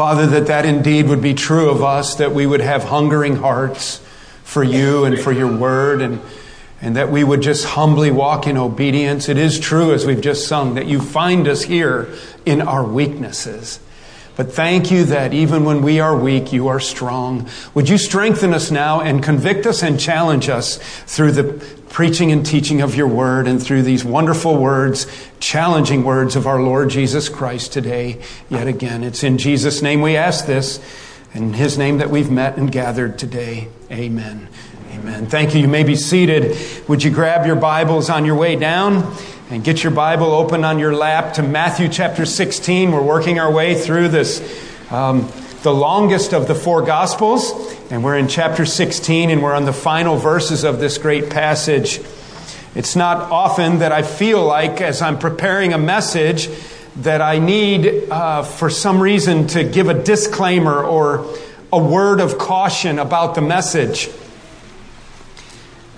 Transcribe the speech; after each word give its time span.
Father, 0.00 0.26
that 0.28 0.46
that 0.46 0.64
indeed 0.64 1.08
would 1.08 1.20
be 1.20 1.34
true 1.34 1.68
of 1.68 1.82
us, 1.82 2.14
that 2.14 2.32
we 2.32 2.46
would 2.46 2.62
have 2.62 2.84
hungering 2.84 3.36
hearts 3.36 3.98
for 4.44 4.64
you 4.64 5.04
and 5.04 5.20
for 5.20 5.30
your 5.30 5.54
word, 5.54 6.00
and, 6.00 6.22
and 6.80 6.96
that 6.96 7.10
we 7.10 7.22
would 7.22 7.42
just 7.42 7.66
humbly 7.66 8.10
walk 8.10 8.46
in 8.46 8.56
obedience. 8.56 9.28
It 9.28 9.36
is 9.36 9.60
true, 9.60 9.92
as 9.92 10.06
we've 10.06 10.22
just 10.22 10.48
sung, 10.48 10.76
that 10.76 10.86
you 10.86 11.02
find 11.02 11.46
us 11.46 11.64
here 11.64 12.08
in 12.46 12.62
our 12.62 12.82
weaknesses. 12.82 13.78
But 14.36 14.54
thank 14.54 14.90
you 14.90 15.04
that 15.04 15.34
even 15.34 15.66
when 15.66 15.82
we 15.82 16.00
are 16.00 16.16
weak, 16.16 16.50
you 16.50 16.68
are 16.68 16.80
strong. 16.80 17.46
Would 17.74 17.90
you 17.90 17.98
strengthen 17.98 18.54
us 18.54 18.70
now 18.70 19.02
and 19.02 19.22
convict 19.22 19.66
us 19.66 19.82
and 19.82 20.00
challenge 20.00 20.48
us 20.48 20.78
through 21.04 21.32
the 21.32 21.42
preaching 21.90 22.32
and 22.32 22.46
teaching 22.46 22.80
of 22.80 22.94
your 22.94 23.06
word 23.06 23.46
and 23.46 23.62
through 23.62 23.82
these 23.82 24.04
wonderful 24.04 24.56
words, 24.56 25.06
challenging 25.40 26.02
words 26.02 26.36
of 26.36 26.46
our 26.46 26.62
Lord 26.62 26.88
Jesus 26.88 27.28
Christ 27.28 27.72
today, 27.72 28.20
yet 28.48 28.66
again. 28.66 29.04
It's 29.04 29.22
in 29.22 29.36
Jesus' 29.36 29.82
name 29.82 30.00
we 30.00 30.16
ask 30.16 30.46
this, 30.46 30.80
in 31.34 31.52
his 31.52 31.76
name 31.76 31.98
that 31.98 32.08
we've 32.10 32.30
met 32.30 32.56
and 32.56 32.72
gathered 32.72 33.18
today. 33.18 33.68
Amen. 33.90 34.48
Amen. 34.92 35.26
Thank 35.26 35.54
you. 35.54 35.60
You 35.60 35.68
may 35.68 35.84
be 35.84 35.96
seated. 35.96 36.56
Would 36.88 37.04
you 37.04 37.10
grab 37.10 37.46
your 37.46 37.56
Bibles 37.56 38.08
on 38.08 38.24
your 38.24 38.36
way 38.36 38.56
down? 38.56 39.14
and 39.50 39.64
get 39.64 39.82
your 39.82 39.92
Bible 39.92 40.32
open 40.32 40.64
on 40.64 40.78
your 40.78 40.94
lap 40.94 41.34
to 41.34 41.42
Matthew 41.42 41.88
chapter 41.88 42.24
16. 42.24 42.92
We're 42.92 43.02
working 43.02 43.40
our 43.40 43.52
way 43.52 43.74
through 43.74 44.08
this, 44.08 44.40
um, 44.92 45.28
the 45.62 45.74
longest 45.74 46.32
of 46.32 46.48
the 46.48 46.54
four 46.54 46.80
Gospels, 46.80 47.52
and 47.90 48.02
we're 48.02 48.16
in 48.16 48.28
chapter 48.28 48.64
16, 48.64 49.28
and 49.28 49.42
we're 49.42 49.52
on 49.52 49.66
the 49.66 49.74
final 49.74 50.16
verses 50.16 50.64
of 50.64 50.80
this 50.80 50.96
great 50.96 51.28
passage. 51.28 52.00
It's 52.74 52.96
not 52.96 53.30
often 53.30 53.80
that 53.80 53.92
I 53.92 54.00
feel 54.00 54.42
like, 54.42 54.80
as 54.80 55.02
I'm 55.02 55.18
preparing 55.18 55.74
a 55.74 55.78
message, 55.78 56.48
that 56.96 57.20
I 57.20 57.40
need, 57.40 58.08
uh, 58.10 58.42
for 58.42 58.70
some 58.70 59.02
reason, 59.02 59.48
to 59.48 59.62
give 59.62 59.90
a 59.90 60.02
disclaimer 60.02 60.82
or 60.82 61.26
a 61.70 61.78
word 61.78 62.20
of 62.20 62.38
caution 62.38 62.98
about 62.98 63.34
the 63.34 63.42
message. 63.42 64.08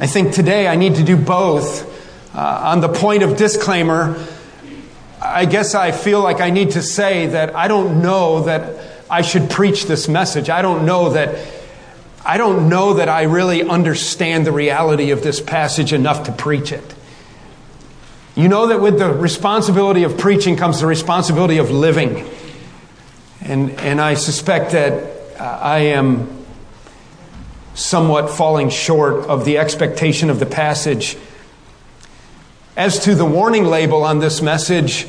I 0.01 0.09
think 0.09 0.33
today 0.33 0.67
I 0.67 0.75
need 0.75 0.97
to 0.97 1.05
do 1.05 1.17
both. 1.17 1.89
Uh, 2.35 2.63
on 2.65 2.81
the 2.81 2.89
point 2.89 3.23
of 3.23 3.37
disclaimer, 3.37 4.27
I 5.21 5.45
guess 5.45 5.77
I 5.77 5.93
feel 5.93 6.21
like 6.21 6.41
I 6.41 6.51
need 6.51 6.73
to 6.73 6.83
say 6.83 7.27
that 7.27 7.55
I 7.55 7.69
don't 7.69 8.03
know 8.03 8.43
that 8.45 8.92
I 9.13 9.23
should 9.23 9.51
preach 9.51 9.85
this 9.85 10.09
message. 10.09 10.49
I 10.49 10.63
don't 10.63 10.87
know 10.87 11.11
that 11.11 11.39
I 12.25 12.39
don't 12.39 12.69
know 12.69 12.95
that 12.95 13.09
I 13.09 13.25
really 13.25 13.63
understand 13.63 14.47
the 14.47 14.53
reality 14.53 15.11
of 15.11 15.23
this 15.23 15.41
passage 15.41 15.93
enough 15.93 16.25
to 16.25 16.33
preach 16.33 16.73
it. 16.73 16.95
You 18.35 18.49
know 18.49 18.69
that 18.69 18.81
with 18.81 18.99
the 18.99 19.13
responsibility 19.13 20.05
of 20.05 20.17
preaching 20.17 20.57
comes 20.57 20.81
the 20.81 20.87
responsibility 20.87 21.59
of 21.59 21.71
living. 21.71 22.27
And, 23.43 23.73
and 23.81 24.01
I 24.01 24.15
suspect 24.15 24.71
that 24.71 25.39
uh, 25.39 25.43
I 25.43 25.79
am 25.79 26.45
somewhat 27.75 28.31
falling 28.31 28.71
short 28.71 29.27
of 29.27 29.45
the 29.45 29.59
expectation 29.59 30.31
of 30.31 30.39
the 30.39 30.47
passage 30.47 31.19
as 32.77 33.01
to 33.01 33.15
the 33.15 33.27
warning 33.27 33.65
label 33.65 34.05
on 34.05 34.21
this 34.21 34.41
message, 34.41 35.07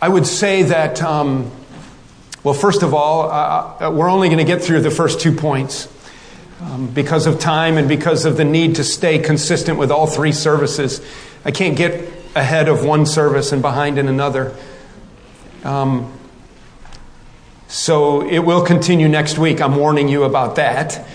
I 0.00 0.08
would 0.08 0.26
say 0.26 0.62
that, 0.62 1.02
um, 1.02 1.50
well, 2.44 2.54
first 2.54 2.82
of 2.82 2.94
all, 2.94 3.30
uh, 3.30 3.86
uh 3.86 3.90
we're 3.90 4.10
only 4.10 4.28
going 4.28 4.38
to 4.38 4.44
get 4.44 4.62
through 4.62 4.82
the 4.82 4.90
first 4.90 5.20
two 5.20 5.32
points 5.32 5.88
um, 6.60 6.86
because 6.86 7.26
of 7.26 7.40
time 7.40 7.76
and 7.76 7.88
because 7.88 8.24
of 8.24 8.36
the 8.36 8.44
need 8.44 8.76
to 8.76 8.84
stay 8.84 9.18
consistent 9.18 9.78
with 9.78 9.90
all 9.90 10.06
three 10.06 10.32
services. 10.32 11.00
I 11.44 11.50
can't 11.50 11.76
get 11.76 12.08
ahead 12.34 12.68
of 12.68 12.84
one 12.84 13.06
service 13.06 13.52
and 13.52 13.62
behind 13.62 13.98
in 13.98 14.08
another. 14.08 14.54
Um, 15.64 16.12
so 17.68 18.28
it 18.28 18.40
will 18.40 18.64
continue 18.64 19.08
next 19.08 19.38
week. 19.38 19.60
I'm 19.60 19.76
warning 19.76 20.08
you 20.08 20.24
about 20.24 20.56
that. 20.56 21.06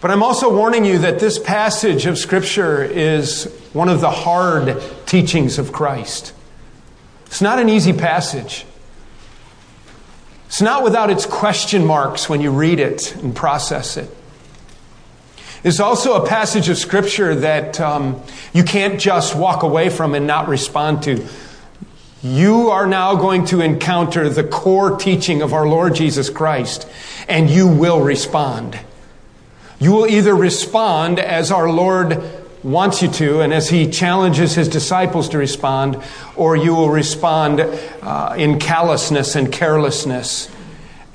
But 0.00 0.10
I'm 0.10 0.22
also 0.22 0.54
warning 0.54 0.84
you 0.84 0.98
that 0.98 1.18
this 1.18 1.38
passage 1.38 2.06
of 2.06 2.18
Scripture 2.18 2.82
is 2.82 3.44
one 3.72 3.88
of 3.88 4.00
the 4.00 4.10
hard 4.10 4.82
teachings 5.06 5.58
of 5.58 5.72
Christ. 5.72 6.32
It's 7.26 7.42
not 7.42 7.58
an 7.58 7.68
easy 7.68 7.92
passage. 7.92 8.64
It's 10.50 10.60
not 10.60 10.82
without 10.82 11.10
its 11.10 11.26
question 11.26 11.86
marks 11.86 12.28
when 12.28 12.40
you 12.40 12.50
read 12.50 12.80
it 12.80 13.14
and 13.14 13.36
process 13.36 13.96
it. 13.96 14.10
It's 15.62 15.78
also 15.78 16.20
a 16.20 16.26
passage 16.26 16.68
of 16.68 16.76
Scripture 16.76 17.36
that 17.36 17.80
um, 17.80 18.20
you 18.52 18.64
can't 18.64 19.00
just 19.00 19.36
walk 19.36 19.62
away 19.62 19.90
from 19.90 20.12
and 20.12 20.26
not 20.26 20.48
respond 20.48 21.04
to. 21.04 21.24
You 22.20 22.70
are 22.70 22.88
now 22.88 23.14
going 23.14 23.44
to 23.46 23.60
encounter 23.60 24.28
the 24.28 24.42
core 24.42 24.96
teaching 24.96 25.40
of 25.40 25.52
our 25.52 25.68
Lord 25.68 25.94
Jesus 25.94 26.28
Christ, 26.28 26.84
and 27.28 27.48
you 27.48 27.68
will 27.68 28.00
respond. 28.00 28.76
You 29.78 29.92
will 29.92 30.08
either 30.08 30.34
respond 30.34 31.20
as 31.20 31.52
our 31.52 31.70
Lord 31.70 32.39
wants 32.62 33.02
you 33.02 33.08
to 33.08 33.40
and 33.40 33.52
as 33.52 33.70
he 33.70 33.90
challenges 33.90 34.54
his 34.54 34.68
disciples 34.68 35.28
to 35.30 35.38
respond, 35.38 35.96
or 36.36 36.56
you 36.56 36.74
will 36.74 36.90
respond 36.90 37.60
uh, 37.60 38.34
in 38.36 38.58
callousness 38.58 39.36
and 39.36 39.52
carelessness 39.52 40.50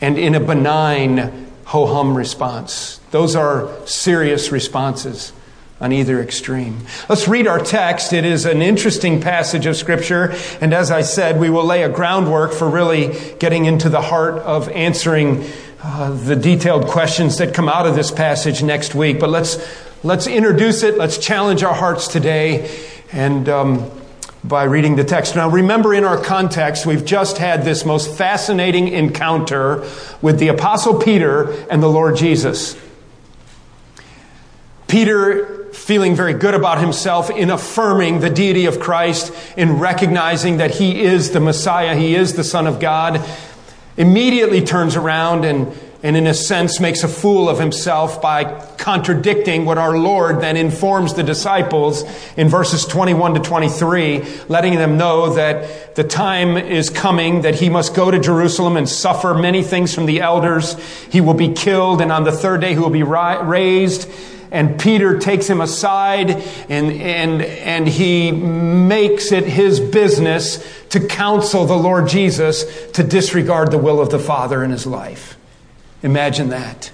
and 0.01 0.17
in 0.17 0.35
a 0.35 0.39
benign 0.39 1.47
ho 1.65 1.85
hum 1.85 2.15
response. 2.15 2.99
Those 3.11 3.35
are 3.35 3.69
serious 3.85 4.51
responses 4.51 5.33
on 5.81 5.91
either 5.91 6.21
extreme. 6.21 6.79
Let's 7.09 7.27
read 7.27 7.47
our 7.47 7.59
text. 7.59 8.13
It 8.13 8.23
is 8.23 8.45
an 8.45 8.61
interesting 8.61 9.19
passage 9.19 9.65
of 9.65 9.75
Scripture, 9.75 10.33
and 10.61 10.73
as 10.73 10.89
I 10.89 11.01
said, 11.01 11.39
we 11.39 11.49
will 11.49 11.65
lay 11.65 11.83
a 11.83 11.89
groundwork 11.89 12.53
for 12.53 12.69
really 12.69 13.35
getting 13.39 13.65
into 13.65 13.89
the 13.89 14.01
heart 14.01 14.35
of 14.35 14.69
answering 14.69 15.45
uh, 15.83 16.11
the 16.11 16.35
detailed 16.35 16.87
questions 16.87 17.37
that 17.37 17.53
come 17.53 17.67
out 17.67 17.85
of 17.85 17.95
this 17.95 18.09
passage 18.09 18.63
next 18.63 18.95
week. 18.95 19.19
But 19.19 19.29
let's, 19.29 19.57
let's 20.05 20.27
introduce 20.27 20.83
it, 20.83 20.99
let's 20.99 21.17
challenge 21.17 21.63
our 21.63 21.73
hearts 21.73 22.07
today, 22.07 22.69
and 23.11 23.49
um, 23.49 23.89
by 24.43 24.63
reading 24.63 24.95
the 24.95 25.03
text. 25.03 25.35
Now, 25.35 25.49
remember 25.49 25.95
in 25.95 26.03
our 26.03 26.21
context, 26.21 26.85
we've 26.85 27.03
just 27.03 27.39
had 27.39 27.63
this 27.63 27.85
most 27.85 28.15
fascinating 28.15 28.89
encounter 28.89 29.83
with 30.21 30.37
the 30.37 30.49
Apostle 30.49 30.99
Peter 30.99 31.51
and 31.71 31.81
the 31.81 31.89
Lord 31.89 32.17
Jesus. 32.17 32.77
Peter 34.87 35.73
feeling 35.73 36.15
very 36.15 36.33
good 36.33 36.53
about 36.53 36.79
himself 36.79 37.31
in 37.31 37.49
affirming 37.49 38.19
the 38.19 38.29
deity 38.29 38.67
of 38.67 38.79
Christ, 38.79 39.33
in 39.57 39.79
recognizing 39.79 40.57
that 40.57 40.69
he 40.69 41.01
is 41.01 41.31
the 41.31 41.39
Messiah, 41.39 41.95
he 41.95 42.13
is 42.13 42.35
the 42.35 42.43
Son 42.43 42.67
of 42.67 42.79
God 42.79 43.27
immediately 43.97 44.61
turns 44.61 44.95
around 44.95 45.45
and, 45.45 45.75
and 46.05 46.15
in 46.15 46.27
a 46.27 46.35
sense 46.35 46.79
makes 46.79 47.01
a 47.01 47.07
fool 47.07 47.49
of 47.49 47.57
himself 47.57 48.21
by 48.21 48.43
contradicting 48.77 49.65
what 49.65 49.79
our 49.79 49.97
Lord 49.97 50.39
then 50.39 50.55
informs 50.55 51.15
the 51.15 51.23
disciples 51.23 52.03
in 52.37 52.47
verses 52.47 52.85
21 52.85 53.33
to 53.33 53.39
23, 53.39 54.23
letting 54.47 54.75
them 54.75 54.99
know 54.99 55.33
that 55.33 55.95
the 55.95 56.03
time 56.03 56.57
is 56.57 56.91
coming 56.91 57.41
that 57.41 57.55
he 57.55 57.71
must 57.71 57.95
go 57.95 58.11
to 58.11 58.19
Jerusalem 58.19 58.77
and 58.77 58.87
suffer 58.87 59.33
many 59.33 59.63
things 59.63 59.95
from 59.95 60.05
the 60.05 60.21
elders. 60.21 60.77
He 61.05 61.21
will 61.21 61.33
be 61.33 61.53
killed 61.53 62.01
and 62.01 62.11
on 62.11 62.23
the 62.23 62.31
third 62.31 62.61
day 62.61 62.73
he 62.73 62.79
will 62.79 62.91
be 62.91 63.01
raised 63.01 64.07
and 64.51 64.79
Peter 64.79 65.17
takes 65.17 65.47
him 65.47 65.59
aside 65.59 66.29
and, 66.69 66.91
and, 66.91 67.41
and 67.41 67.87
he 67.87 68.31
makes 68.31 69.31
it 69.31 69.45
his 69.45 69.79
business 69.79 70.63
to 70.89 70.99
counsel 70.99 71.65
the 71.65 71.75
Lord 71.75 72.07
Jesus 72.07 72.91
to 72.91 73.01
disregard 73.01 73.71
the 73.71 73.79
will 73.79 73.99
of 73.99 74.11
the 74.11 74.19
Father 74.19 74.63
in 74.63 74.69
his 74.69 74.85
life. 74.85 75.35
Imagine 76.05 76.49
that. 76.49 76.91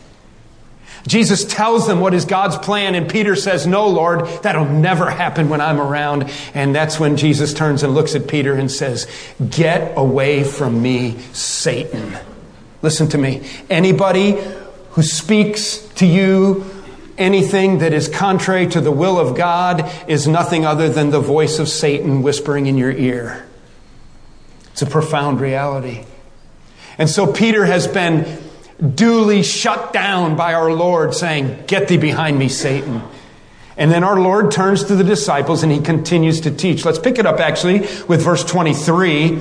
Jesus 1.06 1.44
tells 1.44 1.86
them 1.86 2.00
what 2.00 2.14
is 2.14 2.24
God's 2.24 2.58
plan, 2.58 2.96
and 2.96 3.10
Peter 3.10 3.36
says, 3.36 3.68
No, 3.68 3.90
Lord, 3.90 4.26
that'll 4.42 4.66
never 4.66 5.10
happen 5.10 5.50
when 5.50 5.60
I'm 5.60 5.82
around. 5.82 6.32
And 6.54 6.74
that's 6.74 6.98
when 6.98 7.18
Jesus 7.18 7.54
turns 7.54 7.84
and 7.84 7.94
looks 7.94 8.16
at 8.16 8.30
Peter 8.30 8.54
and 8.54 8.72
says, 8.72 9.08
Get 9.50 9.98
away 9.98 10.46
from 10.46 10.82
me, 10.82 11.18
Satan. 11.34 12.18
Listen 12.82 13.10
to 13.10 13.18
me. 13.18 13.46
Anybody 13.70 14.40
who 14.92 15.04
speaks 15.04 15.80
to 15.96 16.06
you 16.06 16.66
anything 17.18 17.80
that 17.80 17.92
is 17.92 18.08
contrary 18.08 18.68
to 18.68 18.80
the 18.80 18.92
will 18.92 19.20
of 19.20 19.36
God 19.36 19.92
is 20.08 20.26
nothing 20.26 20.66
other 20.66 20.88
than 20.88 21.10
the 21.10 21.20
voice 21.20 21.60
of 21.60 21.68
Satan 21.68 22.22
whispering 22.22 22.66
in 22.66 22.78
your 22.78 22.92
ear. 22.92 23.46
It's 24.72 24.82
a 24.82 24.86
profound 24.86 25.42
reality. 25.42 26.06
And 26.98 27.10
so 27.10 27.32
Peter 27.32 27.66
has 27.66 27.90
been 27.90 28.51
duly 28.82 29.44
shut 29.44 29.94
down 29.94 30.36
by 30.36 30.54
our 30.54 30.72
Lord, 30.72 31.14
saying, 31.14 31.66
Get 31.68 31.88
thee 31.88 31.98
behind 31.98 32.38
me, 32.40 32.50
Satan. 32.50 33.02
And 33.78 33.92
then 33.92 34.04
our 34.04 34.20
Lord 34.20 34.52
turns 34.52 34.84
to 34.86 34.96
the 34.96 35.04
disciples 35.04 35.64
and 35.64 35.72
he 35.72 35.80
continues 35.80 36.42
to 36.42 36.52
teach. 36.52 36.84
Let's 36.86 37.00
pick 37.00 37.18
it 37.18 37.26
up 37.26 37.40
actually 37.40 37.80
with 38.08 38.24
verse 38.24 38.44
23. 38.44 39.40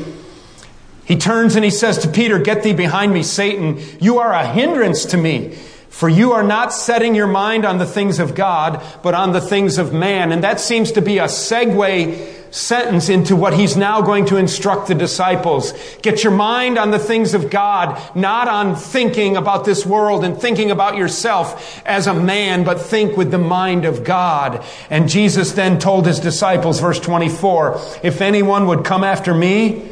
He 1.05 1.17
turns 1.17 1.57
and 1.57 1.65
he 1.65 1.71
says 1.71 1.99
to 1.99 2.09
Peter, 2.09 2.39
Get 2.39 2.63
thee 2.63 2.73
behind 2.73 3.13
me, 3.13 3.23
Satan. 3.23 3.81
You 4.01 4.19
are 4.19 4.33
a 4.33 4.47
hindrance 4.47 5.05
to 5.07 5.17
me. 5.17 5.59
For 5.89 6.09
you 6.09 6.33
are 6.33 6.45
not 6.45 6.73
setting 6.73 7.17
your 7.17 7.27
mind 7.27 7.65
on 7.65 7.79
the 7.79 7.85
things 7.85 8.21
of 8.21 8.37
God, 8.37 8.81
but 9.03 9.13
on 9.13 9.33
the 9.33 9.41
things 9.41 9.77
of 9.77 9.93
man. 9.93 10.31
And 10.31 10.45
that 10.45 10.61
seems 10.61 10.93
to 10.93 11.03
be 11.03 11.19
a 11.19 11.25
segue 11.25 12.40
sentence 12.51 13.09
into 13.09 13.37
what 13.37 13.55
he's 13.55 13.77
now 13.77 14.01
going 14.01 14.27
to 14.27 14.37
instruct 14.37 14.89
the 14.89 14.95
disciples. 14.95 15.73
Get 16.03 16.25
your 16.25 16.33
mind 16.33 16.79
on 16.79 16.91
the 16.91 16.99
things 16.99 17.35
of 17.35 17.51
God, 17.51 18.01
not 18.17 18.49
on 18.49 18.77
thinking 18.77 19.37
about 19.37 19.65
this 19.65 19.87
world 19.87 20.25
and 20.25 20.41
thinking 20.41 20.71
about 20.71 20.97
yourself 20.97 21.81
as 21.87 22.07
a 22.07 22.15
man, 22.15 22.65
but 22.65 22.81
think 22.81 23.17
with 23.17 23.31
the 23.31 23.39
mind 23.39 23.85
of 23.85 24.05
God. 24.05 24.65
And 24.89 25.09
Jesus 25.09 25.53
then 25.53 25.79
told 25.79 26.07
his 26.07 26.19
disciples, 26.21 26.81
verse 26.81 26.99
24, 26.99 27.81
if 28.03 28.21
anyone 28.21 28.67
would 28.67 28.85
come 28.85 29.05
after 29.05 29.35
me, 29.35 29.89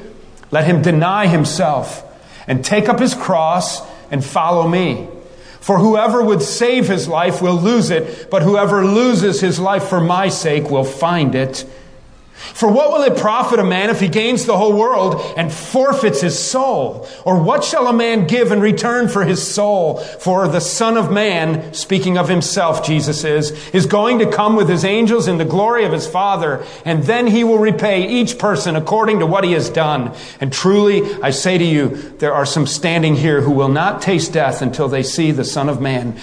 let 0.50 0.64
him 0.64 0.82
deny 0.82 1.26
himself 1.26 2.04
and 2.46 2.64
take 2.64 2.88
up 2.88 2.98
his 2.98 3.14
cross 3.14 3.86
and 4.10 4.24
follow 4.24 4.66
me. 4.66 5.08
For 5.60 5.78
whoever 5.78 6.22
would 6.22 6.40
save 6.40 6.88
his 6.88 7.08
life 7.08 7.42
will 7.42 7.56
lose 7.56 7.90
it, 7.90 8.30
but 8.30 8.42
whoever 8.42 8.86
loses 8.86 9.40
his 9.40 9.60
life 9.60 9.84
for 9.84 10.00
my 10.00 10.30
sake 10.30 10.70
will 10.70 10.84
find 10.84 11.34
it. 11.34 11.66
For 12.38 12.70
what 12.70 12.92
will 12.92 13.02
it 13.02 13.18
profit 13.18 13.58
a 13.58 13.64
man 13.64 13.90
if 13.90 13.98
he 13.98 14.06
gains 14.06 14.44
the 14.44 14.56
whole 14.56 14.72
world 14.72 15.20
and 15.36 15.52
forfeits 15.52 16.20
his 16.20 16.38
soul? 16.38 17.08
Or 17.24 17.42
what 17.42 17.64
shall 17.64 17.88
a 17.88 17.92
man 17.92 18.28
give 18.28 18.52
in 18.52 18.60
return 18.60 19.08
for 19.08 19.24
his 19.24 19.44
soul? 19.44 19.96
For 19.98 20.46
the 20.46 20.60
Son 20.60 20.96
of 20.96 21.10
Man, 21.10 21.74
speaking 21.74 22.16
of 22.16 22.28
himself, 22.28 22.86
Jesus 22.86 23.24
is, 23.24 23.50
is 23.74 23.86
going 23.86 24.20
to 24.20 24.30
come 24.30 24.54
with 24.54 24.68
his 24.68 24.84
angels 24.84 25.26
in 25.26 25.38
the 25.38 25.44
glory 25.44 25.84
of 25.84 25.92
his 25.92 26.06
Father, 26.06 26.64
and 26.84 27.02
then 27.02 27.26
he 27.26 27.42
will 27.42 27.58
repay 27.58 28.08
each 28.08 28.38
person 28.38 28.76
according 28.76 29.18
to 29.18 29.26
what 29.26 29.42
he 29.42 29.52
has 29.52 29.68
done. 29.68 30.14
And 30.40 30.52
truly, 30.52 31.02
I 31.20 31.30
say 31.30 31.58
to 31.58 31.64
you, 31.64 31.88
there 32.18 32.34
are 32.34 32.46
some 32.46 32.68
standing 32.68 33.16
here 33.16 33.40
who 33.40 33.52
will 33.52 33.68
not 33.68 34.00
taste 34.00 34.32
death 34.32 34.62
until 34.62 34.88
they 34.88 35.02
see 35.02 35.32
the 35.32 35.44
Son 35.44 35.68
of 35.68 35.80
Man 35.80 36.18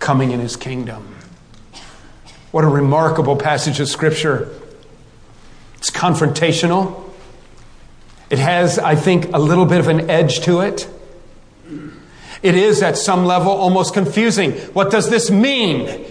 coming 0.00 0.32
in 0.32 0.40
his 0.40 0.56
kingdom. 0.56 1.16
What 2.50 2.64
a 2.64 2.68
remarkable 2.68 3.36
passage 3.36 3.78
of 3.78 3.88
Scripture. 3.88 4.52
It's 5.80 5.90
confrontational. 5.90 7.10
It 8.28 8.38
has, 8.38 8.78
I 8.78 8.94
think, 8.94 9.34
a 9.34 9.38
little 9.38 9.64
bit 9.64 9.80
of 9.80 9.88
an 9.88 10.08
edge 10.08 10.40
to 10.40 10.60
it. 10.60 10.86
It 12.42 12.54
is 12.54 12.82
at 12.82 12.96
some 12.96 13.24
level 13.24 13.50
almost 13.50 13.94
confusing. 13.94 14.52
What 14.72 14.90
does 14.90 15.10
this 15.10 15.30
mean? 15.30 16.04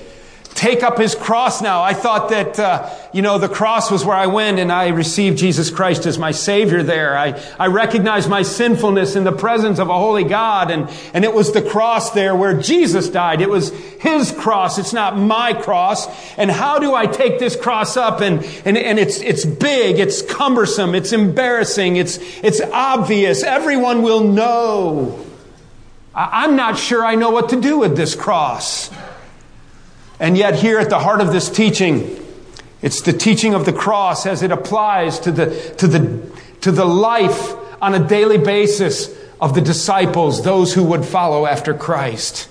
Take 0.60 0.84
up 0.84 0.98
his 0.98 1.16
cross 1.16 1.62
now. 1.62 1.82
I 1.82 1.94
thought 1.94 2.32
that, 2.32 2.60
uh, 2.60 2.94
you 3.14 3.22
know, 3.22 3.38
the 3.38 3.48
cross 3.48 3.90
was 3.90 4.04
where 4.04 4.16
I 4.16 4.28
went 4.28 4.60
and 4.60 4.74
I 4.74 4.90
received 4.90 5.38
Jesus 5.38 5.72
Christ 5.72 6.06
as 6.06 6.20
my 6.20 6.32
Savior 6.32 6.84
there. 6.84 7.18
I, 7.18 7.42
I 7.58 7.68
recognized 7.68 8.30
my 8.30 8.42
sinfulness 8.42 9.16
in 9.16 9.24
the 9.24 9.32
presence 9.32 9.80
of 9.80 9.88
a 9.88 9.98
holy 9.98 10.26
God 10.26 10.70
and, 10.70 10.90
and 11.14 11.24
it 11.24 11.34
was 11.34 11.54
the 11.54 11.62
cross 11.62 12.12
there 12.12 12.36
where 12.36 12.60
Jesus 12.60 13.08
died. 13.08 13.40
It 13.40 13.50
was 13.50 13.70
his 14.02 14.34
cross. 14.34 14.78
It's 14.78 14.92
not 14.92 15.18
my 15.18 15.54
cross. 15.54 16.08
And 16.38 16.52
how 16.52 16.78
do 16.78 16.94
I 16.94 17.06
take 17.06 17.40
this 17.40 17.56
cross 17.56 17.96
up? 17.96 18.20
And, 18.20 18.44
and, 18.66 18.78
and 18.78 19.00
it's, 19.00 19.22
it's 19.22 19.46
big. 19.46 19.98
It's 19.98 20.22
cumbersome. 20.22 20.94
It's 20.94 21.14
embarrassing. 21.14 21.96
It's, 21.96 22.20
it's 22.44 22.60
obvious. 22.60 23.44
Everyone 23.44 24.02
will 24.02 24.26
know. 24.26 25.26
I'm 26.14 26.58
not 26.58 26.78
sure 26.78 27.06
I 27.06 27.16
know 27.16 27.30
what 27.30 27.50
to 27.50 27.62
do 27.62 27.80
with 27.80 27.96
this 27.96 28.14
cross. 28.14 28.90
And 30.20 30.38
yet, 30.38 30.56
here 30.56 30.80
at 30.80 30.90
the 30.90 31.00
heart 31.00 31.22
of 31.22 31.32
this 31.32 31.50
teaching, 31.50 32.24
it's 32.82 33.02
the 33.02 33.14
teaching 33.14 33.54
of 33.54 33.66
the 33.66 33.74
cross 33.74 34.26
as 34.26 34.44
it 34.44 34.52
applies 34.52 35.20
to 35.22 35.32
the, 35.32 35.48
to 35.78 35.88
the, 35.88 36.40
to 36.62 36.72
the 36.72 36.86
life 36.86 37.54
on 37.82 37.94
a 37.94 38.08
daily 38.08 38.38
basis 38.38 39.16
of 39.40 39.56
the 39.56 39.62
disciples, 39.62 40.44
those 40.44 40.74
who 40.74 40.84
would 40.84 41.06
follow 41.06 41.46
after 41.46 41.74
Christ. 41.74 42.50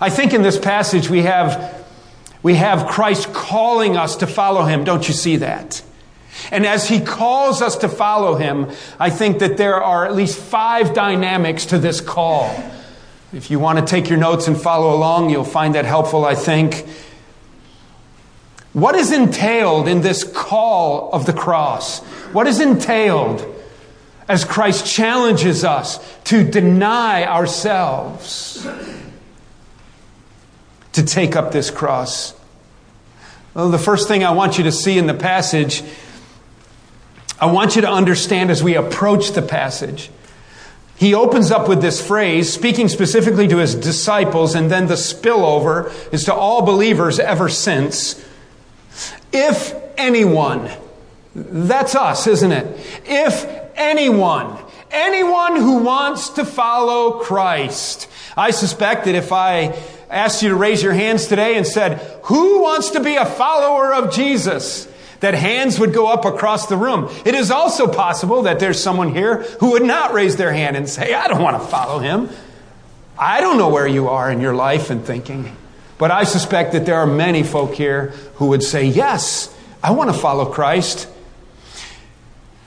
I 0.00 0.10
think 0.10 0.32
in 0.32 0.42
this 0.42 0.58
passage 0.58 1.08
we 1.08 1.22
have, 1.22 1.86
we 2.42 2.54
have 2.54 2.88
Christ 2.88 3.32
calling 3.32 3.96
us 3.96 4.16
to 4.16 4.26
follow 4.26 4.64
him. 4.64 4.84
Don't 4.84 5.06
you 5.06 5.14
see 5.14 5.36
that? 5.36 5.82
And 6.52 6.64
as 6.66 6.88
he 6.88 7.00
calls 7.00 7.62
us 7.62 7.76
to 7.78 7.88
follow 7.88 8.36
him, 8.36 8.70
I 8.98 9.10
think 9.10 9.40
that 9.40 9.56
there 9.56 9.82
are 9.82 10.06
at 10.06 10.14
least 10.14 10.38
five 10.38 10.94
dynamics 10.94 11.66
to 11.66 11.78
this 11.78 12.00
call. 12.00 12.48
If 13.30 13.50
you 13.50 13.58
want 13.58 13.78
to 13.78 13.84
take 13.84 14.08
your 14.08 14.18
notes 14.18 14.48
and 14.48 14.58
follow 14.58 14.94
along, 14.94 15.28
you'll 15.28 15.44
find 15.44 15.74
that 15.74 15.84
helpful, 15.84 16.24
I 16.24 16.34
think. 16.34 16.86
What 18.72 18.94
is 18.94 19.12
entailed 19.12 19.86
in 19.86 20.00
this 20.00 20.24
call 20.24 21.10
of 21.12 21.26
the 21.26 21.34
cross? 21.34 22.00
What 22.32 22.46
is 22.46 22.58
entailed 22.58 23.44
as 24.28 24.46
Christ 24.46 24.86
challenges 24.86 25.62
us 25.62 25.98
to 26.24 26.42
deny 26.42 27.24
ourselves, 27.24 28.66
to 30.92 31.02
take 31.02 31.36
up 31.36 31.52
this 31.52 31.70
cross? 31.70 32.34
Well, 33.52 33.70
the 33.70 33.78
first 33.78 34.08
thing 34.08 34.24
I 34.24 34.30
want 34.30 34.56
you 34.56 34.64
to 34.64 34.72
see 34.72 34.96
in 34.96 35.06
the 35.06 35.14
passage, 35.14 35.82
I 37.38 37.46
want 37.46 37.76
you 37.76 37.82
to 37.82 37.90
understand 37.90 38.50
as 38.50 38.62
we 38.62 38.74
approach 38.74 39.32
the 39.32 39.42
passage 39.42 40.10
he 40.98 41.14
opens 41.14 41.52
up 41.52 41.68
with 41.68 41.80
this 41.80 42.04
phrase, 42.04 42.52
speaking 42.52 42.88
specifically 42.88 43.46
to 43.48 43.58
his 43.58 43.76
disciples, 43.76 44.56
and 44.56 44.68
then 44.68 44.88
the 44.88 44.94
spillover 44.94 45.92
is 46.12 46.24
to 46.24 46.34
all 46.34 46.62
believers 46.62 47.20
ever 47.20 47.48
since. 47.48 48.24
If 49.32 49.74
anyone, 49.96 50.68
that's 51.36 51.94
us, 51.94 52.26
isn't 52.26 52.50
it? 52.50 52.66
If 53.04 53.46
anyone, 53.76 54.58
anyone 54.90 55.54
who 55.54 55.84
wants 55.84 56.30
to 56.30 56.44
follow 56.44 57.20
Christ. 57.20 58.08
I 58.36 58.50
suspect 58.50 59.04
that 59.04 59.14
if 59.14 59.30
I 59.32 59.78
asked 60.10 60.42
you 60.42 60.48
to 60.48 60.56
raise 60.56 60.82
your 60.82 60.94
hands 60.94 61.28
today 61.28 61.56
and 61.56 61.64
said, 61.64 61.98
who 62.24 62.60
wants 62.60 62.90
to 62.90 63.00
be 63.00 63.14
a 63.14 63.24
follower 63.24 63.94
of 63.94 64.12
Jesus? 64.12 64.88
That 65.20 65.34
hands 65.34 65.78
would 65.78 65.92
go 65.92 66.06
up 66.06 66.24
across 66.24 66.66
the 66.66 66.76
room. 66.76 67.10
It 67.24 67.34
is 67.34 67.50
also 67.50 67.86
possible 67.88 68.42
that 68.42 68.60
there's 68.60 68.82
someone 68.82 69.14
here 69.14 69.42
who 69.60 69.72
would 69.72 69.82
not 69.82 70.12
raise 70.12 70.36
their 70.36 70.52
hand 70.52 70.76
and 70.76 70.88
say, 70.88 71.14
I 71.14 71.28
don't 71.28 71.42
want 71.42 71.60
to 71.60 71.68
follow 71.68 71.98
him. 71.98 72.28
I 73.18 73.40
don't 73.40 73.58
know 73.58 73.68
where 73.68 73.86
you 73.86 74.08
are 74.08 74.30
in 74.30 74.40
your 74.40 74.54
life 74.54 74.90
and 74.90 75.04
thinking. 75.04 75.56
But 75.98 76.12
I 76.12 76.22
suspect 76.22 76.72
that 76.72 76.86
there 76.86 76.96
are 76.96 77.06
many 77.06 77.42
folk 77.42 77.74
here 77.74 78.08
who 78.36 78.48
would 78.48 78.62
say, 78.62 78.84
Yes, 78.84 79.54
I 79.82 79.90
want 79.90 80.12
to 80.12 80.16
follow 80.16 80.46
Christ. 80.46 81.08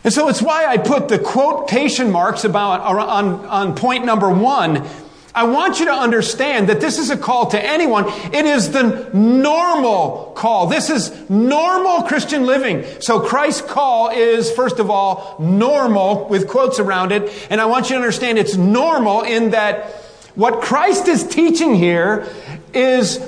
And 0.03 0.11
so 0.11 0.27
it's 0.27 0.41
why 0.41 0.65
I 0.65 0.77
put 0.77 1.07
the 1.07 1.19
quotation 1.19 2.11
marks 2.11 2.43
about 2.43 2.81
on, 2.81 3.45
on 3.45 3.75
point 3.75 4.03
number 4.03 4.29
one 4.29 4.87
I 5.33 5.43
want 5.43 5.79
you 5.79 5.85
to 5.85 5.93
understand 5.93 6.67
that 6.69 6.81
this 6.81 6.99
is 6.99 7.09
a 7.09 7.17
call 7.17 7.47
to 7.51 7.63
anyone. 7.63 8.05
It 8.33 8.45
is 8.45 8.71
the 8.71 9.09
normal 9.13 10.33
call. 10.35 10.67
This 10.67 10.89
is 10.89 11.29
normal 11.29 12.03
Christian 12.03 12.45
living. 12.45 12.83
So 12.99 13.21
Christ's 13.21 13.61
call 13.61 14.09
is, 14.09 14.51
first 14.51 14.79
of 14.79 14.89
all, 14.89 15.37
normal 15.39 16.27
with 16.27 16.47
quotes 16.49 16.79
around 16.79 17.13
it. 17.13 17.31
And 17.49 17.61
I 17.61 17.65
want 17.65 17.89
you 17.89 17.95
to 17.95 18.01
understand 18.01 18.37
it's 18.37 18.57
normal 18.57 19.21
in 19.21 19.51
that 19.51 19.91
what 20.35 20.61
Christ 20.61 21.07
is 21.07 21.25
teaching 21.25 21.75
here 21.75 22.27
is 22.73 23.19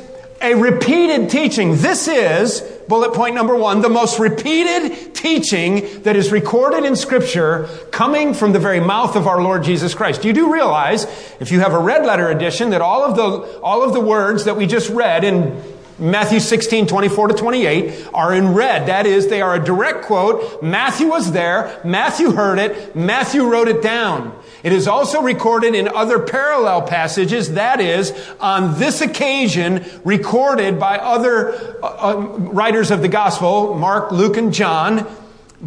a 0.42 0.56
repeated 0.56 1.30
teaching. 1.30 1.78
This 1.78 2.08
is, 2.08 2.62
bullet 2.88 3.14
point 3.14 3.36
number 3.36 3.56
one, 3.56 3.82
the 3.82 3.90
most 3.90 4.20
repeated 4.20 5.14
teaching 5.16 6.02
that 6.04 6.16
is 6.16 6.32
recorded 6.32 6.86
in 6.86 6.96
Scripture 6.96 7.70
coming 7.92 8.34
from 8.34 8.54
the 8.54 8.60
very 8.60 8.80
mouth 8.80 9.16
of 9.16 9.28
our 9.28 9.42
Lord 9.42 9.64
Jesus 9.64 9.94
Christ. 9.94 10.26
You 10.26 10.34
do 10.34 10.52
realize, 10.52 11.06
if 11.40 11.52
you 11.52 11.60
have 11.60 11.74
a 11.74 11.80
red 11.80 12.06
letter 12.06 12.30
edition, 12.30 12.72
that 12.72 12.82
all 12.82 13.04
of 13.04 13.16
the, 13.16 13.60
all 13.62 13.84
of 13.84 13.94
the 13.94 14.02
words 14.02 14.46
that 14.46 14.58
we 14.58 14.68
just 14.68 14.90
read 14.90 15.24
in 15.24 15.62
Matthew 16.00 16.40
16, 16.40 16.88
24 16.88 17.30
to 17.30 17.34
28 17.34 18.08
are 18.14 18.34
in 18.34 18.54
red. 18.54 18.88
That 18.88 19.06
is, 19.06 19.28
they 19.28 19.42
are 19.42 19.56
a 19.56 19.64
direct 19.64 20.06
quote. 20.06 20.64
Matthew 20.64 21.08
was 21.08 21.32
there. 21.32 21.80
Matthew 21.84 22.32
heard 22.32 22.60
it. 22.60 22.96
Matthew 22.96 23.48
wrote 23.48 23.68
it 23.68 23.82
down. 23.82 24.38
It 24.64 24.72
is 24.72 24.88
also 24.88 25.22
recorded 25.22 25.76
in 25.76 25.90
other 25.90 26.20
parallel 26.20 26.84
passages, 26.84 27.54
that 27.54 27.82
is, 27.82 28.14
on 28.40 28.80
this 28.80 29.02
occasion, 29.02 29.86
recorded 30.06 30.80
by 30.80 30.98
other 30.98 31.54
uh, 31.84 31.88
uh, 31.88 32.16
writers 32.16 32.90
of 32.90 33.02
the 33.02 33.10
gospel, 33.10 33.76
Mark, 33.76 34.14
Luke, 34.14 34.38
and 34.38 34.54
John. 34.54 35.06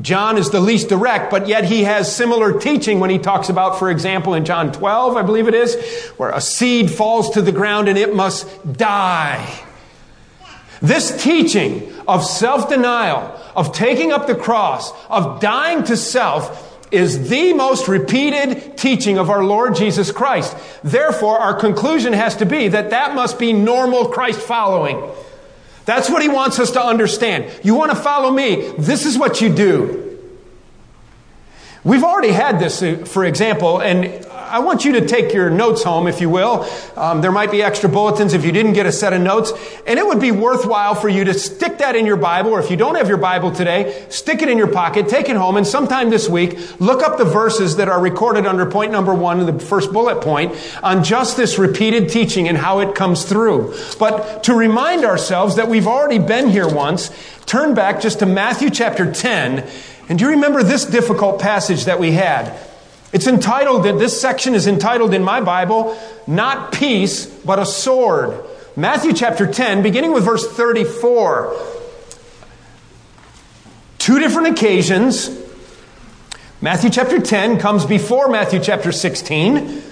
John 0.01 0.39
is 0.39 0.51
the 0.51 0.61
least 0.61 0.89
direct, 0.89 1.31
but 1.31 1.47
yet 1.47 1.65
he 1.65 1.85
has 1.85 2.15
similar 2.15 2.59
teaching 2.59 2.99
when 2.99 3.11
he 3.11 3.19
talks 3.19 3.51
about, 3.51 3.79
for 3.79 3.91
example, 3.91 4.33
in 4.33 4.47
John 4.47 4.73
12, 4.73 5.17
I 5.17 5.23
believe 5.23 5.47
it 5.47 5.55
is, 5.55 5.75
where 6.17 6.31
a 6.31 6.41
seed 6.41 6.91
falls 6.91 7.31
to 7.31 7.43
the 7.43 7.53
ground 7.53 7.89
and 7.89 7.99
it 7.99 8.15
must 8.15 8.47
die. 8.79 9.63
This 10.81 11.23
teaching 11.23 11.93
of 12.07 12.25
self 12.25 12.69
denial, 12.69 13.39
of 13.55 13.73
taking 13.73 14.13
up 14.13 14.27
the 14.27 14.35
cross, 14.35 14.93
of 15.09 15.41
dying 15.41 15.85
to 15.85 15.97
self, 15.97 16.66
is 16.91 17.29
the 17.29 17.53
most 17.53 17.89
repeated 17.89 18.77
teaching 18.77 19.19
of 19.19 19.31
our 19.31 19.45
Lord 19.45 19.75
Jesus 19.75 20.13
Christ. 20.13 20.57
Therefore, 20.83 21.39
our 21.39 21.55
conclusion 21.55 22.13
has 22.13 22.37
to 22.37 22.47
be 22.47 22.69
that 22.69 22.91
that 22.91 23.15
must 23.15 23.39
be 23.39 23.53
normal 23.53 24.09
Christ 24.09 24.41
following. 24.41 25.03
That's 25.85 26.11
what 26.11 26.23
he 26.23 26.29
wants 26.29 26.59
us 26.59 26.73
to 26.73 26.83
understand. 26.83 27.51
You 27.63 27.75
want 27.75 27.93
to 27.93 27.97
follow 27.97 28.31
me? 28.31 28.73
This 28.79 29.07
is 29.07 29.17
what 29.17 29.41
you 29.41 29.55
do. 29.55 30.03
We've 31.85 32.03
already 32.03 32.33
had 32.33 32.59
this, 32.59 32.83
uh, 32.83 33.05
for 33.07 33.25
example, 33.25 33.81
and 33.81 34.26
I 34.49 34.61
want 34.61 34.85
you 34.85 34.93
to 34.93 35.07
take 35.07 35.33
your 35.33 35.51
notes 35.51 35.83
home, 35.83 36.07
if 36.07 36.21
you 36.21 36.31
will. 36.31 36.69
Um, 36.97 37.21
there 37.21 37.33
might 37.33 37.51
be 37.51 37.63
extra 37.63 37.89
bulletins 37.89 38.33
if 38.33 38.45
you 38.45 38.53
didn't 38.53 38.75
get 38.75 38.87
a 38.87 38.93
set 38.93 39.13
of 39.13 39.21
notes. 39.21 39.53
And 39.87 39.99
it 39.99 40.07
would 40.07 40.21
be 40.21 40.31
worthwhile 40.31 40.95
for 40.95 41.09
you 41.09 41.25
to 41.25 41.35
stick 41.35 41.79
that 41.79 41.97
in 41.97 42.07
your 42.07 42.17
Bible, 42.17 42.51
or 42.51 42.61
if 42.61 42.71
you 42.71 42.77
don't 42.77 42.95
have 42.95 43.09
your 43.09 43.19
Bible 43.19 43.51
today, 43.51 44.07
stick 44.09 44.43
it 44.43 44.49
in 44.49 44.57
your 44.57 44.69
pocket, 44.69 45.09
take 45.09 45.29
it 45.29 45.37
home, 45.37 45.57
and 45.57 45.67
sometime 45.67 46.11
this 46.11 46.29
week, 46.29 46.81
look 46.81 47.03
up 47.03 47.19
the 47.19 47.25
verses 47.25 47.77
that 47.77 47.89
are 47.89 48.01
recorded 48.01 48.47
under 48.47 48.67
point 48.67 48.93
number 48.93 49.15
one, 49.15 49.45
the 49.47 49.59
first 49.59 49.93
bullet 49.93 50.23
point, 50.23 50.55
on 50.83 51.03
just 51.03 51.37
this 51.37 51.59
repeated 51.59 52.09
teaching 52.09 52.49
and 52.49 52.57
how 52.57 52.79
it 52.79 52.95
comes 52.95 53.25
through. 53.25 53.75
But 53.99 54.45
to 54.45 54.55
remind 54.55 55.05
ourselves 55.05 55.57
that 55.57 55.69
we've 55.69 55.87
already 55.89 56.19
been 56.19 56.51
here 56.51 56.69
once, 56.69 57.11
turn 57.47 57.75
back 57.75 58.01
just 58.01 58.21
to 58.21 58.27
Matthew 58.27 58.71
chapter 58.71 59.13
10. 59.13 59.69
And 60.09 60.19
do 60.19 60.25
you 60.25 60.31
remember 60.33 60.63
this 60.63 60.85
difficult 60.85 61.41
passage 61.41 61.87
that 61.87 61.99
we 61.99 62.13
had? 62.13 62.57
It's 63.13 63.27
entitled, 63.27 63.85
this 63.85 64.21
section 64.21 64.55
is 64.55 64.67
entitled 64.67 65.15
in 65.15 65.23
my 65.23 65.41
Bible, 65.41 65.99
Not 66.27 66.73
Peace, 66.73 67.27
but 67.27 67.59
a 67.59 67.67
Sword. 67.67 68.45
Matthew 68.75 69.13
chapter 69.13 69.47
10, 69.47 69.83
beginning 69.83 70.13
with 70.13 70.25
verse 70.25 70.47
34. 70.47 71.57
Two 73.99 74.19
different 74.19 74.49
occasions. 74.49 75.31
Matthew 76.61 76.91
chapter 76.91 77.21
10 77.21 77.59
comes 77.59 77.87
before 77.87 78.29
Matthew 78.29 78.61
chapter 78.61 78.93
16 78.93 79.83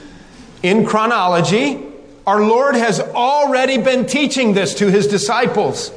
in 0.63 0.87
chronology. 0.87 1.83
Our 2.27 2.43
Lord 2.43 2.75
has 2.75 3.01
already 3.01 3.79
been 3.79 4.07
teaching 4.07 4.55
this 4.55 4.75
to 4.77 4.91
his 4.91 5.07
disciples. 5.07 5.93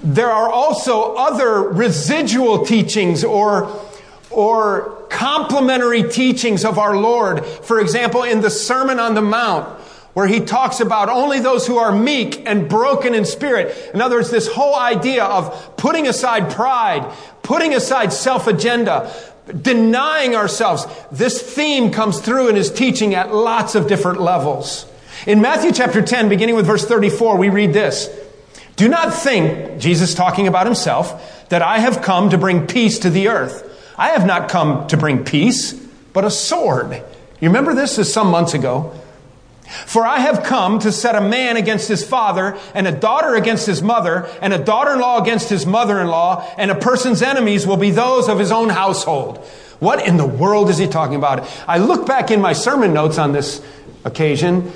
There 0.00 0.30
are 0.30 0.48
also 0.50 1.14
other 1.14 1.62
residual 1.62 2.64
teachings 2.64 3.24
or, 3.24 3.70
or 4.30 5.06
complementary 5.10 6.02
teachings 6.02 6.64
of 6.64 6.78
our 6.78 6.96
Lord. 6.96 7.44
For 7.44 7.80
example, 7.80 8.22
in 8.22 8.40
the 8.40 8.50
Sermon 8.50 8.98
on 8.98 9.14
the 9.14 9.22
Mount, 9.22 9.66
where 10.14 10.26
he 10.26 10.40
talks 10.40 10.80
about 10.80 11.08
only 11.08 11.38
those 11.38 11.66
who 11.66 11.76
are 11.76 11.92
meek 11.92 12.46
and 12.46 12.68
broken 12.68 13.14
in 13.14 13.24
spirit. 13.24 13.92
In 13.94 14.00
other 14.00 14.16
words, 14.16 14.30
this 14.30 14.48
whole 14.48 14.74
idea 14.74 15.24
of 15.24 15.76
putting 15.76 16.08
aside 16.08 16.50
pride, 16.50 17.10
putting 17.42 17.74
aside 17.74 18.12
self 18.12 18.46
agenda, 18.46 19.14
denying 19.62 20.34
ourselves. 20.34 20.86
This 21.12 21.40
theme 21.40 21.90
comes 21.90 22.20
through 22.20 22.48
in 22.48 22.56
his 22.56 22.70
teaching 22.70 23.14
at 23.14 23.32
lots 23.34 23.74
of 23.74 23.86
different 23.86 24.20
levels. 24.20 24.86
In 25.26 25.40
Matthew 25.40 25.72
chapter 25.72 26.02
10, 26.02 26.28
beginning 26.28 26.54
with 26.54 26.66
verse 26.66 26.84
34, 26.84 27.36
we 27.38 27.48
read 27.48 27.72
this. 27.72 28.08
Do 28.76 28.88
not 28.88 29.12
think, 29.12 29.80
Jesus 29.80 30.14
talking 30.14 30.46
about 30.46 30.66
himself, 30.66 31.48
that 31.48 31.62
I 31.62 31.78
have 31.80 32.02
come 32.02 32.30
to 32.30 32.38
bring 32.38 32.66
peace 32.66 33.00
to 33.00 33.10
the 33.10 33.28
earth. 33.28 33.67
I 33.98 34.10
have 34.10 34.24
not 34.24 34.48
come 34.48 34.86
to 34.86 34.96
bring 34.96 35.24
peace, 35.24 35.72
but 36.12 36.24
a 36.24 36.30
sword. 36.30 37.02
You 37.40 37.48
remember 37.48 37.74
this? 37.74 37.98
is 37.98 38.12
some 38.12 38.28
months 38.28 38.54
ago. 38.54 38.94
For 39.86 40.06
I 40.06 40.20
have 40.20 40.44
come 40.44 40.78
to 40.78 40.92
set 40.92 41.14
a 41.14 41.20
man 41.20 41.56
against 41.58 41.88
his 41.88 42.06
father, 42.06 42.56
and 42.74 42.86
a 42.86 42.92
daughter 42.92 43.34
against 43.34 43.66
his 43.66 43.82
mother, 43.82 44.30
and 44.40 44.54
a 44.54 44.58
daughter 44.58 44.94
in 44.94 45.00
law 45.00 45.20
against 45.20 45.50
his 45.50 45.66
mother 45.66 46.00
in 46.00 46.06
law, 46.06 46.48
and 46.56 46.70
a 46.70 46.74
person's 46.74 47.20
enemies 47.20 47.66
will 47.66 47.76
be 47.76 47.90
those 47.90 48.28
of 48.28 48.38
his 48.38 48.50
own 48.50 48.70
household. 48.70 49.38
What 49.78 50.06
in 50.06 50.16
the 50.16 50.26
world 50.26 50.70
is 50.70 50.78
he 50.78 50.86
talking 50.86 51.16
about? 51.16 51.46
I 51.68 51.78
look 51.78 52.06
back 52.06 52.30
in 52.30 52.40
my 52.40 52.54
sermon 52.54 52.94
notes 52.94 53.18
on 53.18 53.32
this 53.32 53.62
occasion 54.04 54.72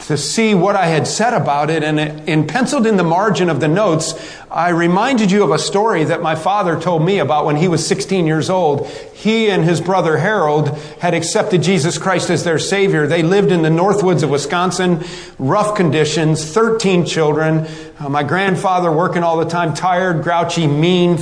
to 0.00 0.16
see 0.16 0.54
what 0.54 0.76
I 0.76 0.86
had 0.86 1.06
said 1.06 1.32
about 1.32 1.70
it. 1.70 1.82
And 1.82 1.98
in 2.28 2.46
penciled 2.46 2.86
in 2.86 2.96
the 2.96 3.04
margin 3.04 3.48
of 3.48 3.60
the 3.60 3.68
notes, 3.68 4.14
I 4.50 4.68
reminded 4.68 5.30
you 5.30 5.42
of 5.42 5.50
a 5.50 5.58
story 5.58 6.04
that 6.04 6.22
my 6.22 6.34
father 6.34 6.80
told 6.80 7.04
me 7.04 7.18
about 7.18 7.44
when 7.44 7.56
he 7.56 7.66
was 7.66 7.86
16 7.86 8.26
years 8.26 8.48
old. 8.48 8.86
He 9.14 9.50
and 9.50 9.64
his 9.64 9.80
brother 9.80 10.18
Harold 10.18 10.68
had 11.00 11.14
accepted 11.14 11.62
Jesus 11.62 11.98
Christ 11.98 12.30
as 12.30 12.44
their 12.44 12.58
Savior. 12.58 13.06
They 13.06 13.22
lived 13.22 13.50
in 13.50 13.62
the 13.62 13.68
Northwoods 13.68 14.22
of 14.22 14.30
Wisconsin, 14.30 15.02
rough 15.38 15.76
conditions, 15.76 16.44
13 16.44 17.04
children. 17.04 17.66
Uh, 17.98 18.08
my 18.08 18.22
grandfather 18.22 18.92
working 18.92 19.22
all 19.22 19.38
the 19.38 19.50
time, 19.50 19.74
tired, 19.74 20.22
grouchy, 20.22 20.66
mean, 20.66 21.18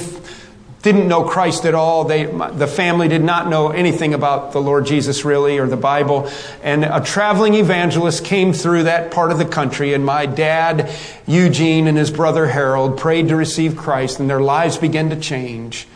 didn't 0.84 1.08
know 1.08 1.24
Christ 1.24 1.64
at 1.64 1.74
all. 1.74 2.04
They, 2.04 2.26
the 2.26 2.66
family 2.66 3.08
did 3.08 3.24
not 3.24 3.48
know 3.48 3.70
anything 3.70 4.12
about 4.12 4.52
the 4.52 4.60
Lord 4.60 4.84
Jesus 4.84 5.24
really 5.24 5.58
or 5.58 5.66
the 5.66 5.78
Bible. 5.78 6.30
And 6.62 6.84
a 6.84 7.00
traveling 7.00 7.54
evangelist 7.54 8.24
came 8.24 8.52
through 8.52 8.84
that 8.84 9.10
part 9.10 9.32
of 9.32 9.38
the 9.38 9.46
country 9.46 9.94
and 9.94 10.04
my 10.04 10.26
dad, 10.26 10.94
Eugene, 11.26 11.86
and 11.86 11.96
his 11.96 12.10
brother 12.10 12.48
Harold 12.48 12.98
prayed 12.98 13.28
to 13.28 13.36
receive 13.36 13.76
Christ 13.76 14.20
and 14.20 14.28
their 14.28 14.42
lives 14.42 14.76
began 14.76 15.08
to 15.08 15.18
change. 15.18 15.88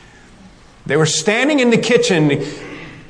They 0.86 0.96
were 0.96 1.06
standing 1.06 1.60
in 1.60 1.68
the 1.68 1.78
kitchen 1.78 2.30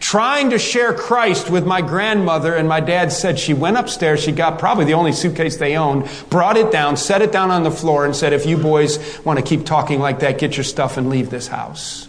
trying 0.01 0.51
to 0.51 0.59
share 0.59 0.93
Christ 0.93 1.51
with 1.51 1.67
my 1.67 1.83
grandmother, 1.83 2.55
and 2.55 2.69
my 2.69 2.81
dad 2.81 3.13
said 3.13 3.39
she 3.39 3.55
went 3.55 3.77
upstairs. 3.77 4.21
She 4.23 4.33
got 4.33 4.59
probably 4.59 4.85
the 4.85 4.95
only 4.95 5.13
suitcase 5.13 5.57
they 5.57 5.77
owned, 5.77 6.09
brought 6.31 6.57
it 6.57 6.71
down, 6.71 6.97
set 6.97 7.23
it 7.23 7.33
down 7.33 7.51
on 7.51 7.63
the 7.63 7.71
floor, 7.71 8.05
and 8.05 8.15
said, 8.15 8.33
If 8.33 8.47
you 8.47 8.57
boys 8.57 9.21
want 9.25 9.39
to 9.39 9.45
keep 9.45 9.67
talking 9.67 10.01
like 10.01 10.21
that, 10.21 10.39
get 10.39 10.57
your 10.57 10.65
stuff 10.65 10.97
and 10.97 11.11
leave 11.11 11.31
this 11.31 11.49
house. 11.49 12.09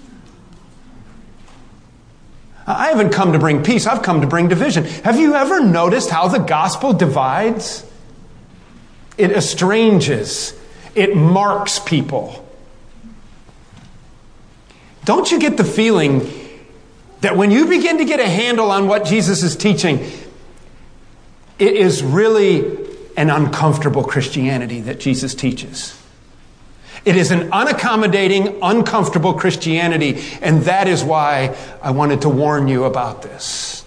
I 2.67 2.89
haven't 2.89 3.09
come 3.09 3.33
to 3.33 3.39
bring 3.39 3.63
peace, 3.63 3.87
I've 3.87 4.03
come 4.03 4.21
to 4.21 4.27
bring 4.27 4.47
division. 4.47 4.83
Have 4.83 5.19
you 5.19 5.33
ever 5.33 5.59
noticed 5.59 6.11
how 6.11 6.27
the 6.27 6.37
gospel 6.37 6.93
divides? 6.93 7.83
It 9.17 9.31
estranges, 9.31 10.57
it 10.93 11.15
marks 11.15 11.79
people. 11.79 12.45
Don't 15.05 15.31
you 15.31 15.39
get 15.39 15.57
the 15.57 15.63
feeling 15.63 16.21
that 17.21 17.35
when 17.35 17.51
you 17.51 17.65
begin 17.67 17.97
to 17.97 18.05
get 18.05 18.19
a 18.19 18.27
handle 18.27 18.71
on 18.71 18.87
what 18.87 19.05
Jesus 19.05 19.43
is 19.43 19.55
teaching, 19.55 19.99
it 21.57 21.75
is 21.75 22.01
really 22.01 22.87
an 23.17 23.29
uncomfortable 23.29 24.03
Christianity 24.03 24.81
that 24.81 24.99
Jesus 24.99 25.35
teaches. 25.35 26.01
It 27.05 27.15
is 27.15 27.31
an 27.31 27.51
unaccommodating, 27.51 28.59
uncomfortable 28.61 29.33
Christianity, 29.33 30.21
and 30.41 30.63
that 30.63 30.87
is 30.87 31.03
why 31.03 31.55
I 31.81 31.91
wanted 31.91 32.21
to 32.21 32.29
warn 32.29 32.67
you 32.67 32.85
about 32.85 33.21
this. 33.21 33.78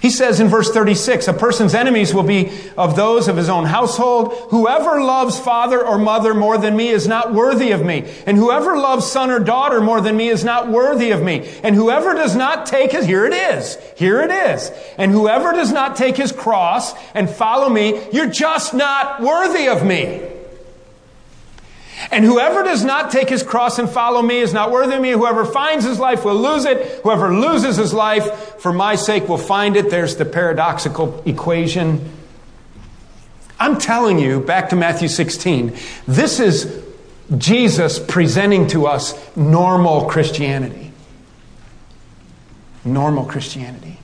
He 0.00 0.10
says 0.10 0.40
in 0.40 0.48
verse 0.48 0.70
36, 0.70 1.28
a 1.28 1.32
person's 1.32 1.74
enemies 1.74 2.14
will 2.14 2.22
be 2.22 2.52
of 2.76 2.94
those 2.94 3.26
of 3.26 3.36
his 3.36 3.48
own 3.48 3.64
household. 3.64 4.32
Whoever 4.50 5.00
loves 5.00 5.38
father 5.38 5.84
or 5.84 5.98
mother 5.98 6.34
more 6.34 6.58
than 6.58 6.76
me 6.76 6.88
is 6.88 7.08
not 7.08 7.34
worthy 7.34 7.72
of 7.72 7.84
me. 7.84 8.04
And 8.26 8.36
whoever 8.36 8.76
loves 8.76 9.10
son 9.10 9.30
or 9.30 9.40
daughter 9.40 9.80
more 9.80 10.00
than 10.00 10.16
me 10.16 10.28
is 10.28 10.44
not 10.44 10.68
worthy 10.70 11.10
of 11.10 11.22
me. 11.22 11.48
And 11.62 11.74
whoever 11.74 12.14
does 12.14 12.36
not 12.36 12.66
take 12.66 12.92
his, 12.92 13.06
here 13.06 13.26
it 13.26 13.32
is, 13.32 13.76
here 13.96 14.20
it 14.20 14.30
is. 14.30 14.70
And 14.96 15.10
whoever 15.10 15.52
does 15.52 15.72
not 15.72 15.96
take 15.96 16.16
his 16.16 16.32
cross 16.32 16.94
and 17.14 17.28
follow 17.28 17.68
me, 17.68 18.00
you're 18.12 18.30
just 18.30 18.74
not 18.74 19.20
worthy 19.20 19.68
of 19.68 19.84
me. 19.84 20.27
And 22.10 22.24
whoever 22.24 22.62
does 22.62 22.84
not 22.84 23.10
take 23.10 23.28
his 23.28 23.42
cross 23.42 23.78
and 23.78 23.88
follow 23.88 24.22
me 24.22 24.38
is 24.38 24.52
not 24.52 24.70
worthy 24.70 24.94
of 24.94 25.02
me. 25.02 25.10
Whoever 25.10 25.44
finds 25.44 25.84
his 25.84 25.98
life 25.98 26.24
will 26.24 26.36
lose 26.36 26.64
it. 26.64 27.00
Whoever 27.02 27.34
loses 27.34 27.76
his 27.76 27.92
life 27.92 28.60
for 28.60 28.72
my 28.72 28.94
sake 28.94 29.28
will 29.28 29.38
find 29.38 29.76
it. 29.76 29.90
There's 29.90 30.16
the 30.16 30.24
paradoxical 30.24 31.22
equation. 31.26 32.10
I'm 33.60 33.78
telling 33.78 34.18
you, 34.18 34.40
back 34.40 34.68
to 34.70 34.76
Matthew 34.76 35.08
16, 35.08 35.76
this 36.06 36.38
is 36.38 36.84
Jesus 37.36 37.98
presenting 37.98 38.68
to 38.68 38.86
us 38.86 39.14
normal 39.36 40.06
Christianity. 40.06 40.92
Normal 42.84 43.24
Christianity. 43.24 43.98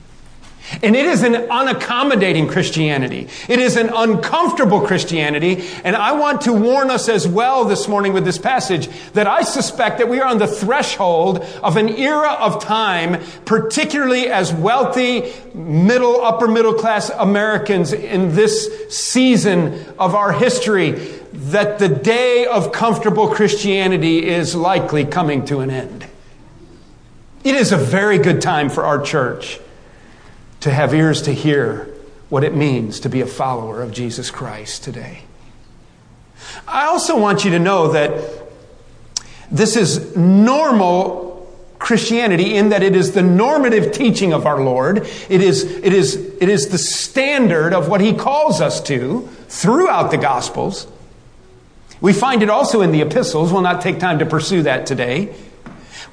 And 0.85 0.95
it 0.95 1.07
is 1.07 1.23
an 1.23 1.33
unaccommodating 1.33 2.47
Christianity. 2.47 3.27
It 3.49 3.57
is 3.57 3.75
an 3.75 3.89
uncomfortable 3.89 4.81
Christianity. 4.81 5.67
And 5.83 5.95
I 5.95 6.11
want 6.11 6.41
to 6.41 6.53
warn 6.53 6.91
us 6.91 7.09
as 7.09 7.27
well 7.27 7.65
this 7.65 7.87
morning 7.87 8.13
with 8.13 8.23
this 8.23 8.37
passage 8.37 8.87
that 9.13 9.25
I 9.25 9.41
suspect 9.41 9.97
that 9.97 10.09
we 10.09 10.19
are 10.21 10.27
on 10.27 10.37
the 10.37 10.45
threshold 10.45 11.39
of 11.63 11.77
an 11.77 11.89
era 11.89 12.33
of 12.33 12.63
time, 12.63 13.19
particularly 13.45 14.27
as 14.27 14.53
wealthy, 14.53 15.33
middle, 15.55 16.23
upper 16.23 16.47
middle 16.47 16.75
class 16.75 17.09
Americans 17.09 17.91
in 17.91 18.35
this 18.35 18.69
season 18.95 19.83
of 19.97 20.13
our 20.13 20.33
history, 20.33 20.91
that 20.91 21.79
the 21.79 21.89
day 21.89 22.45
of 22.45 22.71
comfortable 22.71 23.29
Christianity 23.29 24.27
is 24.27 24.53
likely 24.53 25.03
coming 25.03 25.45
to 25.45 25.61
an 25.61 25.71
end. 25.71 26.05
It 27.43 27.55
is 27.55 27.71
a 27.71 27.77
very 27.77 28.19
good 28.19 28.39
time 28.39 28.69
for 28.69 28.85
our 28.85 29.01
church 29.01 29.59
to 30.65 30.71
have 30.71 30.95
ears 30.95 31.21
to 31.21 31.31
hear 31.31 31.93
what 32.29 32.43
it 32.43 32.55
means 32.55 32.99
to 33.01 33.07
be 33.07 33.21
a 33.21 33.27
follower 33.27 33.83
of 33.83 33.91
Jesus 33.91 34.31
Christ 34.31 34.83
today. 34.83 35.21
I 36.67 36.85
also 36.85 37.19
want 37.19 37.45
you 37.45 37.51
to 37.51 37.59
know 37.59 37.89
that 37.89 38.49
this 39.51 39.75
is 39.75 40.17
normal 40.17 41.55
Christianity 41.77 42.55
in 42.55 42.69
that 42.69 42.81
it 42.81 42.95
is 42.95 43.11
the 43.11 43.21
normative 43.21 43.91
teaching 43.91 44.33
of 44.33 44.47
our 44.47 44.59
Lord. 44.59 45.07
It 45.29 45.41
is, 45.41 45.63
it 45.65 45.93
is, 45.93 46.15
it 46.15 46.49
is 46.49 46.69
the 46.69 46.79
standard 46.79 47.71
of 47.71 47.87
what 47.87 48.01
He 48.01 48.15
calls 48.15 48.59
us 48.59 48.81
to 48.85 49.29
throughout 49.47 50.09
the 50.09 50.17
Gospels. 50.17 50.87
We 52.01 52.11
find 52.11 52.41
it 52.41 52.49
also 52.49 52.81
in 52.81 52.91
the 52.91 53.01
epistles. 53.01 53.53
We'll 53.53 53.61
not 53.61 53.81
take 53.81 53.99
time 53.99 54.17
to 54.17 54.25
pursue 54.25 54.63
that 54.63 54.87
today. 54.87 55.35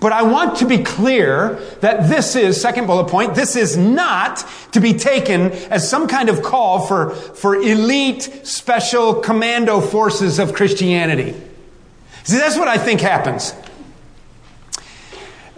But 0.03 0.13
I 0.13 0.25
want 0.25 0.57
to 0.57 0.67
be 0.67 0.79
clear 0.83 1.55
that 1.81 2.09
this 2.09 2.35
is, 2.35 2.61
second 2.61 2.89
bullet 2.89 3.09
point, 3.09 3.37
this 3.37 3.55
is 3.55 3.77
not 3.77 4.45
to 4.73 4.81
be 4.81 4.95
taken 4.95 5.53
as 5.53 5.89
some 5.89 6.09
kind 6.09 6.29
of 6.29 6.43
call 6.43 6.89
for, 6.89 7.11
for 7.11 7.55
elite 7.55 8.41
special 8.43 9.15
commando 9.15 9.81
forces 9.81 10.41
of 10.41 10.55
Christianity. 10.55 11.41
See, 12.25 12.37
that's 12.37 12.59
what 12.59 12.67
I 12.67 12.79
think 12.79 13.01
happens. 13.01 13.55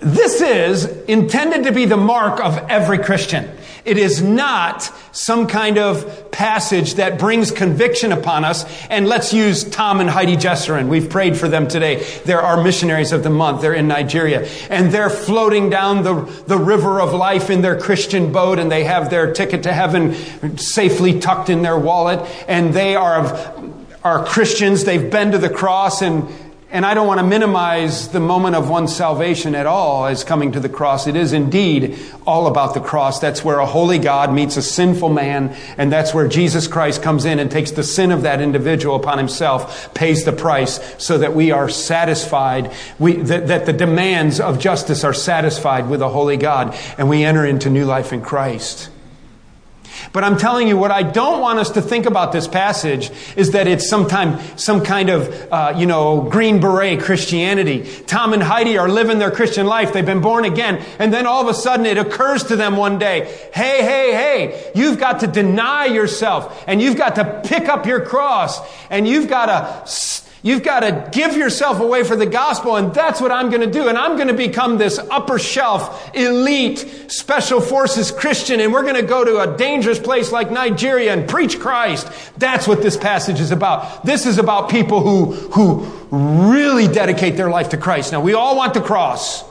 This 0.00 0.42
is 0.42 0.84
intended 1.04 1.64
to 1.64 1.72
be 1.72 1.86
the 1.86 1.96
mark 1.96 2.38
of 2.38 2.58
every 2.68 2.98
Christian. 2.98 3.50
It 3.84 3.98
is 3.98 4.22
not 4.22 4.90
some 5.12 5.46
kind 5.46 5.76
of 5.76 6.30
passage 6.30 6.94
that 6.94 7.18
brings 7.18 7.50
conviction 7.50 8.12
upon 8.12 8.44
us. 8.44 8.64
And 8.88 9.06
let's 9.06 9.34
use 9.34 9.62
Tom 9.62 10.00
and 10.00 10.08
Heidi 10.08 10.36
Jesserin. 10.36 10.88
We've 10.88 11.10
prayed 11.10 11.36
for 11.36 11.48
them 11.48 11.68
today. 11.68 12.02
They're 12.24 12.40
our 12.40 12.62
missionaries 12.62 13.12
of 13.12 13.22
the 13.22 13.30
month. 13.30 13.60
They're 13.60 13.74
in 13.74 13.86
Nigeria. 13.86 14.48
And 14.70 14.90
they're 14.90 15.10
floating 15.10 15.68
down 15.68 16.02
the, 16.02 16.22
the 16.46 16.56
river 16.56 17.00
of 17.00 17.12
life 17.12 17.50
in 17.50 17.60
their 17.60 17.78
Christian 17.78 18.32
boat 18.32 18.58
and 18.58 18.72
they 18.72 18.84
have 18.84 19.10
their 19.10 19.32
ticket 19.32 19.64
to 19.64 19.72
heaven 19.72 20.14
safely 20.56 21.20
tucked 21.20 21.50
in 21.50 21.62
their 21.62 21.78
wallet. 21.78 22.20
And 22.48 22.72
they 22.72 22.96
are, 22.96 23.54
are 24.02 24.24
Christians. 24.24 24.84
They've 24.84 25.10
been 25.10 25.32
to 25.32 25.38
the 25.38 25.50
cross 25.50 26.00
and 26.00 26.26
and 26.74 26.84
I 26.84 26.92
don't 26.92 27.06
want 27.06 27.20
to 27.20 27.26
minimize 27.26 28.08
the 28.08 28.18
moment 28.18 28.56
of 28.56 28.68
one's 28.68 28.94
salvation 28.94 29.54
at 29.54 29.64
all 29.64 30.06
as 30.06 30.24
coming 30.24 30.50
to 30.52 30.60
the 30.60 30.68
cross. 30.68 31.06
It 31.06 31.14
is 31.14 31.32
indeed 31.32 31.96
all 32.26 32.48
about 32.48 32.74
the 32.74 32.80
cross. 32.80 33.20
That's 33.20 33.44
where 33.44 33.60
a 33.60 33.66
holy 33.66 34.00
God 34.00 34.34
meets 34.34 34.56
a 34.56 34.62
sinful 34.62 35.10
man, 35.10 35.56
and 35.78 35.92
that's 35.92 36.12
where 36.12 36.26
Jesus 36.26 36.66
Christ 36.66 37.00
comes 37.00 37.26
in 37.26 37.38
and 37.38 37.48
takes 37.48 37.70
the 37.70 37.84
sin 37.84 38.10
of 38.10 38.22
that 38.22 38.40
individual 38.40 38.96
upon 38.96 39.18
himself, 39.18 39.94
pays 39.94 40.24
the 40.24 40.32
price 40.32 40.80
so 40.98 41.16
that 41.18 41.32
we 41.32 41.52
are 41.52 41.68
satisfied, 41.68 42.72
we, 42.98 43.18
that, 43.18 43.46
that 43.46 43.66
the 43.66 43.72
demands 43.72 44.40
of 44.40 44.58
justice 44.58 45.04
are 45.04 45.14
satisfied 45.14 45.88
with 45.88 46.02
a 46.02 46.08
holy 46.08 46.36
God, 46.36 46.76
and 46.98 47.08
we 47.08 47.22
enter 47.22 47.46
into 47.46 47.70
new 47.70 47.84
life 47.84 48.12
in 48.12 48.20
Christ. 48.20 48.90
But 50.12 50.24
I'm 50.24 50.36
telling 50.36 50.68
you, 50.68 50.76
what 50.76 50.90
I 50.90 51.02
don't 51.02 51.40
want 51.40 51.58
us 51.58 51.70
to 51.70 51.82
think 51.82 52.06
about 52.06 52.32
this 52.32 52.46
passage 52.46 53.10
is 53.36 53.52
that 53.52 53.66
it's 53.66 53.88
sometime, 53.88 54.38
some 54.56 54.84
kind 54.84 55.10
of, 55.10 55.52
uh, 55.52 55.74
you 55.76 55.86
know, 55.86 56.22
green 56.22 56.60
beret 56.60 57.00
Christianity. 57.00 57.88
Tom 58.06 58.32
and 58.32 58.42
Heidi 58.42 58.78
are 58.78 58.88
living 58.88 59.18
their 59.18 59.30
Christian 59.30 59.66
life. 59.66 59.92
They've 59.92 60.04
been 60.04 60.20
born 60.20 60.44
again. 60.44 60.84
And 60.98 61.12
then 61.12 61.26
all 61.26 61.42
of 61.42 61.48
a 61.48 61.54
sudden 61.54 61.86
it 61.86 61.98
occurs 61.98 62.44
to 62.44 62.56
them 62.56 62.76
one 62.76 62.98
day, 62.98 63.24
hey, 63.52 63.82
hey, 63.82 64.12
hey, 64.12 64.72
you've 64.74 64.98
got 64.98 65.20
to 65.20 65.26
deny 65.26 65.86
yourself 65.86 66.64
and 66.66 66.80
you've 66.80 66.96
got 66.96 67.16
to 67.16 67.42
pick 67.44 67.68
up 67.68 67.86
your 67.86 68.04
cross 68.04 68.60
and 68.90 69.06
you've 69.06 69.28
got 69.28 69.46
to 69.46 69.90
You've 70.44 70.62
got 70.62 70.80
to 70.80 71.08
give 71.10 71.38
yourself 71.38 71.80
away 71.80 72.04
for 72.04 72.16
the 72.16 72.26
gospel, 72.26 72.76
and 72.76 72.92
that's 72.92 73.18
what 73.18 73.32
I'm 73.32 73.48
going 73.48 73.62
to 73.62 73.70
do. 73.70 73.88
And 73.88 73.96
I'm 73.96 74.16
going 74.16 74.28
to 74.28 74.34
become 74.34 74.76
this 74.76 74.98
upper 74.98 75.38
shelf, 75.38 76.14
elite, 76.14 77.06
special 77.08 77.62
forces 77.62 78.10
Christian, 78.10 78.60
and 78.60 78.70
we're 78.70 78.82
going 78.82 78.96
to 78.96 79.06
go 79.06 79.24
to 79.24 79.40
a 79.40 79.56
dangerous 79.56 79.98
place 79.98 80.32
like 80.32 80.50
Nigeria 80.50 81.14
and 81.14 81.26
preach 81.26 81.58
Christ. 81.58 82.06
That's 82.36 82.68
what 82.68 82.82
this 82.82 82.94
passage 82.94 83.40
is 83.40 83.52
about. 83.52 84.04
This 84.04 84.26
is 84.26 84.36
about 84.36 84.68
people 84.68 85.00
who, 85.00 85.32
who 85.32 85.86
really 86.50 86.88
dedicate 86.88 87.38
their 87.38 87.48
life 87.48 87.70
to 87.70 87.78
Christ. 87.78 88.12
Now, 88.12 88.20
we 88.20 88.34
all 88.34 88.54
want 88.54 88.74
the 88.74 88.82
cross. 88.82 89.44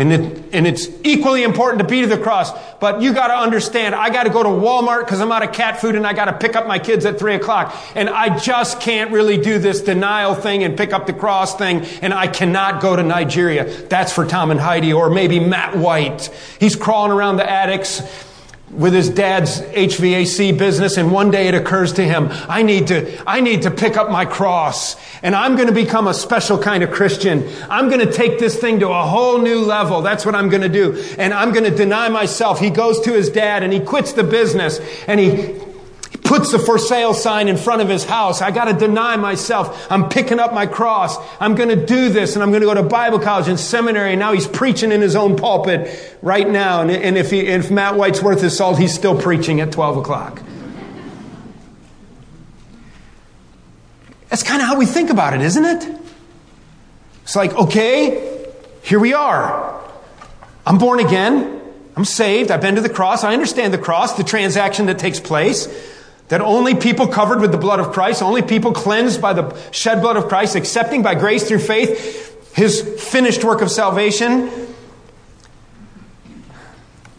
And, 0.00 0.12
it, 0.14 0.44
and 0.54 0.66
it's 0.66 0.88
equally 1.04 1.42
important 1.42 1.82
to 1.82 1.86
be 1.86 2.00
to 2.00 2.06
the 2.06 2.16
cross. 2.16 2.52
But 2.78 3.02
you 3.02 3.12
got 3.12 3.26
to 3.26 3.34
understand, 3.34 3.94
I 3.94 4.08
got 4.08 4.22
to 4.22 4.30
go 4.30 4.42
to 4.42 4.48
Walmart 4.48 5.00
because 5.00 5.20
I'm 5.20 5.30
out 5.30 5.42
of 5.42 5.52
cat 5.52 5.78
food 5.78 5.94
and 5.94 6.06
I 6.06 6.14
got 6.14 6.24
to 6.24 6.32
pick 6.32 6.56
up 6.56 6.66
my 6.66 6.78
kids 6.78 7.04
at 7.04 7.18
three 7.18 7.34
o'clock. 7.34 7.78
And 7.94 8.08
I 8.08 8.38
just 8.38 8.80
can't 8.80 9.10
really 9.10 9.36
do 9.36 9.58
this 9.58 9.82
denial 9.82 10.34
thing 10.34 10.64
and 10.64 10.74
pick 10.74 10.94
up 10.94 11.06
the 11.06 11.12
cross 11.12 11.54
thing. 11.54 11.82
And 12.00 12.14
I 12.14 12.28
cannot 12.28 12.80
go 12.80 12.96
to 12.96 13.02
Nigeria. 13.02 13.64
That's 13.64 14.10
for 14.10 14.24
Tom 14.24 14.50
and 14.50 14.58
Heidi 14.58 14.94
or 14.94 15.10
maybe 15.10 15.38
Matt 15.38 15.76
White. 15.76 16.30
He's 16.58 16.76
crawling 16.76 17.12
around 17.12 17.36
the 17.36 17.50
attics 17.50 18.00
with 18.70 18.92
his 18.92 19.10
dad's 19.10 19.60
HVAC 19.60 20.56
business 20.56 20.96
and 20.96 21.10
one 21.10 21.30
day 21.30 21.48
it 21.48 21.54
occurs 21.54 21.92
to 21.94 22.04
him, 22.04 22.28
I 22.48 22.62
need 22.62 22.86
to, 22.88 23.22
I 23.28 23.40
need 23.40 23.62
to 23.62 23.70
pick 23.70 23.96
up 23.96 24.10
my 24.10 24.24
cross 24.24 24.96
and 25.22 25.34
I'm 25.34 25.56
going 25.56 25.68
to 25.68 25.74
become 25.74 26.06
a 26.06 26.14
special 26.14 26.56
kind 26.58 26.82
of 26.82 26.90
Christian. 26.90 27.48
I'm 27.68 27.88
going 27.88 28.06
to 28.06 28.12
take 28.12 28.38
this 28.38 28.58
thing 28.58 28.80
to 28.80 28.88
a 28.88 29.02
whole 29.02 29.38
new 29.38 29.60
level. 29.60 30.02
That's 30.02 30.24
what 30.24 30.34
I'm 30.34 30.48
going 30.48 30.62
to 30.62 30.68
do. 30.68 31.02
And 31.18 31.34
I'm 31.34 31.52
going 31.52 31.64
to 31.64 31.76
deny 31.76 32.08
myself. 32.08 32.60
He 32.60 32.70
goes 32.70 33.00
to 33.00 33.12
his 33.12 33.28
dad 33.28 33.62
and 33.62 33.72
he 33.72 33.80
quits 33.80 34.12
the 34.12 34.24
business 34.24 34.80
and 35.06 35.18
he 35.18 35.58
puts 36.24 36.52
the 36.52 36.58
for 36.58 36.78
sale 36.78 37.14
sign 37.14 37.48
in 37.48 37.56
front 37.56 37.82
of 37.82 37.88
his 37.88 38.04
house. 38.04 38.42
I 38.42 38.50
got 38.50 38.64
to 38.64 38.72
deny 38.72 39.16
myself. 39.16 39.90
I'm 39.90 40.08
picking 40.08 40.38
up 40.38 40.52
my 40.52 40.66
cross. 40.66 41.16
I'm 41.40 41.54
going 41.54 41.68
to 41.68 41.86
do 41.86 42.08
this 42.08 42.34
and 42.34 42.42
I'm 42.42 42.50
going 42.50 42.62
to 42.62 42.66
go 42.66 42.74
to 42.74 42.82
Bible 42.82 43.20
college 43.20 43.48
and 43.48 43.58
seminary. 43.58 44.10
And 44.10 44.20
now 44.20 44.32
he's 44.32 44.46
preaching 44.46 44.92
in 44.92 45.00
his 45.00 45.14
own 45.14 45.36
pulpit 45.36 46.16
right 46.20 46.48
now. 46.48 46.82
And, 46.82 46.90
and 46.90 47.16
if, 47.16 47.30
he, 47.30 47.40
if 47.40 47.70
Matt 47.70 47.96
White's 47.96 48.22
worth 48.22 48.40
his 48.40 48.56
salt, 48.56 48.78
he's 48.78 48.92
still 48.92 49.20
preaching 49.20 49.60
at 49.60 49.72
12 49.72 49.98
o'clock. 49.98 50.42
That's 54.28 54.42
kind 54.42 54.60
of 54.60 54.68
how 54.68 54.78
we 54.78 54.86
think 54.86 55.10
about 55.10 55.34
it, 55.34 55.40
isn't 55.40 55.64
it? 55.64 56.00
It's 57.22 57.36
like, 57.36 57.54
okay, 57.54 58.46
here 58.82 58.98
we 58.98 59.14
are. 59.14 59.80
I'm 60.66 60.78
born 60.78 61.00
again. 61.00 61.60
I'm 61.96 62.04
saved. 62.04 62.50
I've 62.50 62.60
been 62.60 62.76
to 62.76 62.80
the 62.80 62.88
cross. 62.88 63.24
I 63.24 63.32
understand 63.32 63.74
the 63.74 63.78
cross, 63.78 64.16
the 64.16 64.24
transaction 64.24 64.86
that 64.86 64.98
takes 64.98 65.18
place. 65.18 65.66
That 66.30 66.40
only 66.40 66.74
people 66.74 67.06
covered 67.06 67.40
with 67.40 67.52
the 67.52 67.58
blood 67.58 67.80
of 67.80 67.92
Christ, 67.92 68.22
only 68.22 68.42
people 68.42 68.72
cleansed 68.72 69.20
by 69.20 69.32
the 69.32 69.54
shed 69.72 70.00
blood 70.00 70.16
of 70.16 70.28
Christ, 70.28 70.56
accepting 70.56 71.02
by 71.02 71.14
grace 71.14 71.46
through 71.46 71.58
faith 71.58 72.54
his 72.54 72.82
finished 73.02 73.44
work 73.44 73.62
of 73.62 73.70
salvation, 73.70 74.50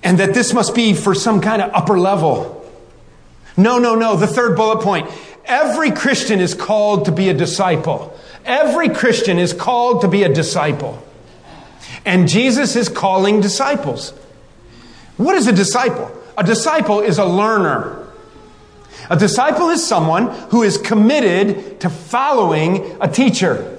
and 0.04 0.20
that 0.20 0.34
this 0.34 0.54
must 0.54 0.76
be 0.76 0.94
for 0.94 1.14
some 1.14 1.42
kind 1.42 1.62
of 1.62 1.72
upper 1.74 2.00
level. 2.00 2.58
No, 3.58 3.80
no, 3.80 3.96
no. 3.96 4.16
The 4.16 4.28
third 4.28 4.56
bullet 4.56 4.82
point. 4.82 5.10
Every 5.46 5.92
Christian 5.92 6.40
is 6.40 6.54
called 6.54 7.06
to 7.06 7.12
be 7.12 7.30
a 7.30 7.34
disciple. 7.34 8.18
Every 8.46 8.90
Christian 8.90 9.38
is 9.38 9.54
called 9.54 10.02
to 10.02 10.08
be 10.08 10.24
a 10.24 10.34
disciple. 10.34 11.02
And 12.06 12.28
Jesus 12.28 12.76
is 12.76 12.90
calling 12.90 13.42
disciples. 13.42 14.12
What 15.18 15.36
is 15.36 15.48
a 15.48 15.52
disciple? 15.52 16.12
A 16.38 16.44
disciple 16.44 17.02
is 17.02 17.18
a 17.18 17.26
learner. 17.26 18.01
A 19.10 19.18
disciple 19.18 19.70
is 19.70 19.86
someone 19.86 20.28
who 20.50 20.64
is 20.64 20.78
committed 20.78 21.80
to 21.82 21.90
following 21.90 22.98
a 23.02 23.08
teacher. 23.08 23.78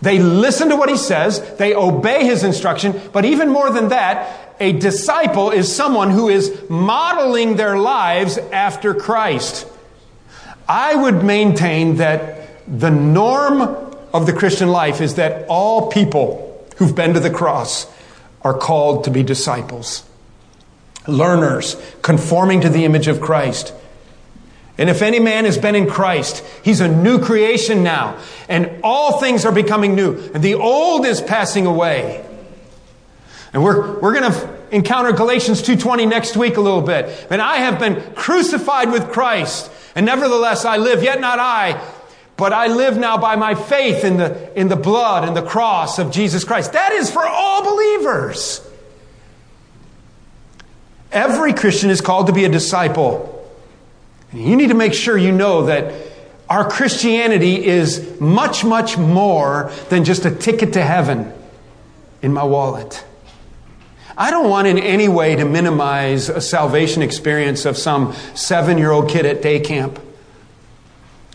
They 0.00 0.18
listen 0.18 0.68
to 0.68 0.76
what 0.76 0.88
he 0.88 0.96
says, 0.96 1.56
they 1.56 1.74
obey 1.74 2.24
his 2.24 2.44
instruction, 2.44 3.00
but 3.12 3.24
even 3.24 3.48
more 3.48 3.70
than 3.70 3.88
that, 3.88 4.54
a 4.60 4.72
disciple 4.72 5.50
is 5.50 5.74
someone 5.74 6.10
who 6.10 6.28
is 6.28 6.64
modeling 6.68 7.56
their 7.56 7.78
lives 7.78 8.38
after 8.38 8.94
Christ. 8.94 9.66
I 10.68 10.94
would 10.94 11.24
maintain 11.24 11.96
that 11.96 12.50
the 12.66 12.90
norm 12.90 13.62
of 14.12 14.26
the 14.26 14.32
Christian 14.32 14.68
life 14.68 15.00
is 15.00 15.14
that 15.14 15.46
all 15.48 15.88
people 15.90 16.66
who've 16.76 16.94
been 16.94 17.14
to 17.14 17.20
the 17.20 17.30
cross 17.30 17.86
are 18.42 18.56
called 18.56 19.04
to 19.04 19.10
be 19.10 19.22
disciples, 19.22 20.04
learners, 21.06 21.76
conforming 22.02 22.60
to 22.60 22.68
the 22.68 22.84
image 22.84 23.08
of 23.08 23.20
Christ. 23.20 23.72
And 24.78 24.88
if 24.88 25.02
any 25.02 25.18
man 25.18 25.44
has 25.44 25.58
been 25.58 25.74
in 25.74 25.88
Christ, 25.88 26.44
he's 26.62 26.80
a 26.80 26.86
new 26.86 27.18
creation 27.18 27.82
now. 27.82 28.16
And 28.48 28.80
all 28.84 29.18
things 29.18 29.44
are 29.44 29.52
becoming 29.52 29.96
new. 29.96 30.16
And 30.32 30.42
the 30.42 30.54
old 30.54 31.04
is 31.04 31.20
passing 31.20 31.66
away. 31.66 32.24
And 33.52 33.64
we're, 33.64 33.98
we're 33.98 34.14
going 34.14 34.32
to 34.32 34.58
encounter 34.70 35.10
Galatians 35.12 35.62
2.20 35.62 36.08
next 36.08 36.36
week 36.36 36.56
a 36.56 36.60
little 36.60 36.82
bit. 36.82 37.26
And 37.28 37.42
I 37.42 37.56
have 37.56 37.80
been 37.80 38.14
crucified 38.14 38.92
with 38.92 39.10
Christ. 39.10 39.68
And 39.96 40.06
nevertheless 40.06 40.64
I 40.64 40.76
live, 40.76 41.02
yet 41.02 41.20
not 41.20 41.40
I, 41.40 41.84
but 42.36 42.52
I 42.52 42.68
live 42.68 42.96
now 42.96 43.18
by 43.18 43.34
my 43.34 43.56
faith 43.56 44.04
in 44.04 44.16
the, 44.16 44.58
in 44.58 44.68
the 44.68 44.76
blood 44.76 45.26
and 45.26 45.36
the 45.36 45.42
cross 45.42 45.98
of 45.98 46.12
Jesus 46.12 46.44
Christ. 46.44 46.74
That 46.74 46.92
is 46.92 47.10
for 47.10 47.26
all 47.26 47.64
believers. 47.64 48.64
Every 51.10 51.52
Christian 51.52 51.90
is 51.90 52.00
called 52.00 52.28
to 52.28 52.32
be 52.32 52.44
a 52.44 52.48
disciple. 52.48 53.37
You 54.32 54.56
need 54.56 54.68
to 54.68 54.74
make 54.74 54.94
sure 54.94 55.16
you 55.16 55.32
know 55.32 55.66
that 55.66 55.94
our 56.48 56.68
Christianity 56.68 57.64
is 57.64 58.20
much, 58.20 58.64
much 58.64 58.96
more 58.96 59.70
than 59.88 60.04
just 60.04 60.24
a 60.24 60.30
ticket 60.30 60.74
to 60.74 60.82
heaven 60.82 61.32
in 62.22 62.32
my 62.32 62.44
wallet. 62.44 63.04
I 64.16 64.30
don't 64.30 64.50
want 64.50 64.66
in 64.66 64.78
any 64.78 65.08
way 65.08 65.36
to 65.36 65.44
minimize 65.44 66.28
a 66.28 66.40
salvation 66.40 67.02
experience 67.02 67.64
of 67.64 67.76
some 67.76 68.14
seven 68.34 68.76
year 68.76 68.90
old 68.90 69.08
kid 69.08 69.26
at 69.26 69.42
day 69.42 69.60
camp. 69.60 70.00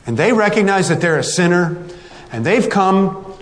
And 0.06 0.18
they 0.18 0.34
recognize 0.34 0.90
that 0.90 1.00
they're 1.00 1.18
a 1.18 1.24
sinner, 1.24 1.82
and 2.32 2.46
they've 2.46 2.70
come 2.70 3.34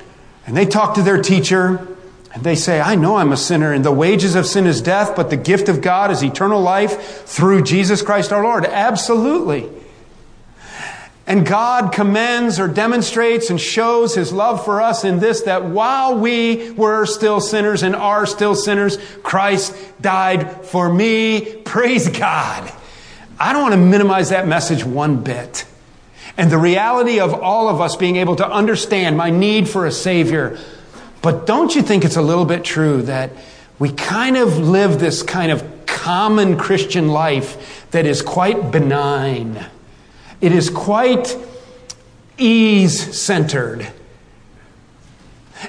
and 0.46 0.56
they 0.56 0.66
talk 0.66 0.96
to 0.96 1.02
their 1.02 1.22
teacher, 1.22 1.88
and 2.34 2.44
they 2.44 2.56
say, 2.56 2.80
I 2.80 2.96
know 2.96 3.18
I'm 3.18 3.32
a 3.32 3.38
sinner, 3.38 3.74
and 3.74 3.84
the 3.84 3.92
wages 3.92 4.36
of 4.36 4.46
sin 4.46 4.66
is 4.66 4.82
death, 4.82 5.16
but 5.16 5.30
the 5.30 5.38
gift 5.38 5.68
of 5.68 5.82
God 5.82 6.12
is 6.12 6.24
eternal 6.24 6.62
life 6.62 7.26
through 7.28 7.64
Jesus 7.64 8.02
Christ 8.02 8.32
our 8.32 8.44
Lord. 8.44 8.66
Absolutely. 8.66 9.70
And 11.28 11.46
God 11.46 11.94
commends 11.94 12.60
or 12.60 12.68
demonstrates 12.68 13.50
and 13.50 13.60
shows 13.60 14.16
his 14.16 14.34
love 14.34 14.66
for 14.66 14.82
us 14.82 15.04
in 15.04 15.20
this 15.20 15.42
that 15.42 15.66
while 15.66 16.18
we 16.18 16.72
were 16.72 17.06
still 17.06 17.40
sinners 17.40 17.84
and 17.84 17.96
are 17.96 18.26
still 18.26 18.56
sinners, 18.56 18.98
Christ 19.24 19.76
died 20.02 20.66
for 20.66 20.92
me. 20.92 21.56
Praise 21.64 22.10
God. 22.10 22.72
I 23.40 23.54
don't 23.54 23.62
want 23.62 23.74
to 23.76 23.80
minimize 23.80 24.30
that 24.30 24.48
message 24.48 24.84
one 24.84 25.24
bit. 25.24 25.66
And 26.38 26.52
the 26.52 26.58
reality 26.58 27.20
of 27.20 27.34
all 27.34 27.70
of 27.70 27.82
us 27.82 27.96
being 27.96 28.16
able 28.16 28.36
to 28.38 28.48
understand 28.48 29.18
my 29.18 29.30
need 29.30 29.70
for 29.70 29.86
a 29.86 29.92
Savior. 29.92 30.58
But 31.22 31.46
don't 31.46 31.76
you 31.76 31.82
think 31.82 32.04
it's 32.04 32.16
a 32.16 32.22
little 32.22 32.46
bit 32.46 32.64
true 32.64 33.04
that 33.04 33.32
we 33.80 33.92
kind 33.92 34.38
of 34.38 34.58
live 34.58 35.00
this 35.00 35.24
kind 35.24 35.52
of 35.52 35.86
common 35.86 36.58
Christian 36.58 37.10
life 37.10 37.88
that 37.92 38.06
is 38.06 38.22
quite 38.22 38.72
benign? 38.72 39.66
It 40.40 40.52
is 40.52 40.70
quite 40.70 41.38
ease 42.38 43.20
centered. 43.20 43.88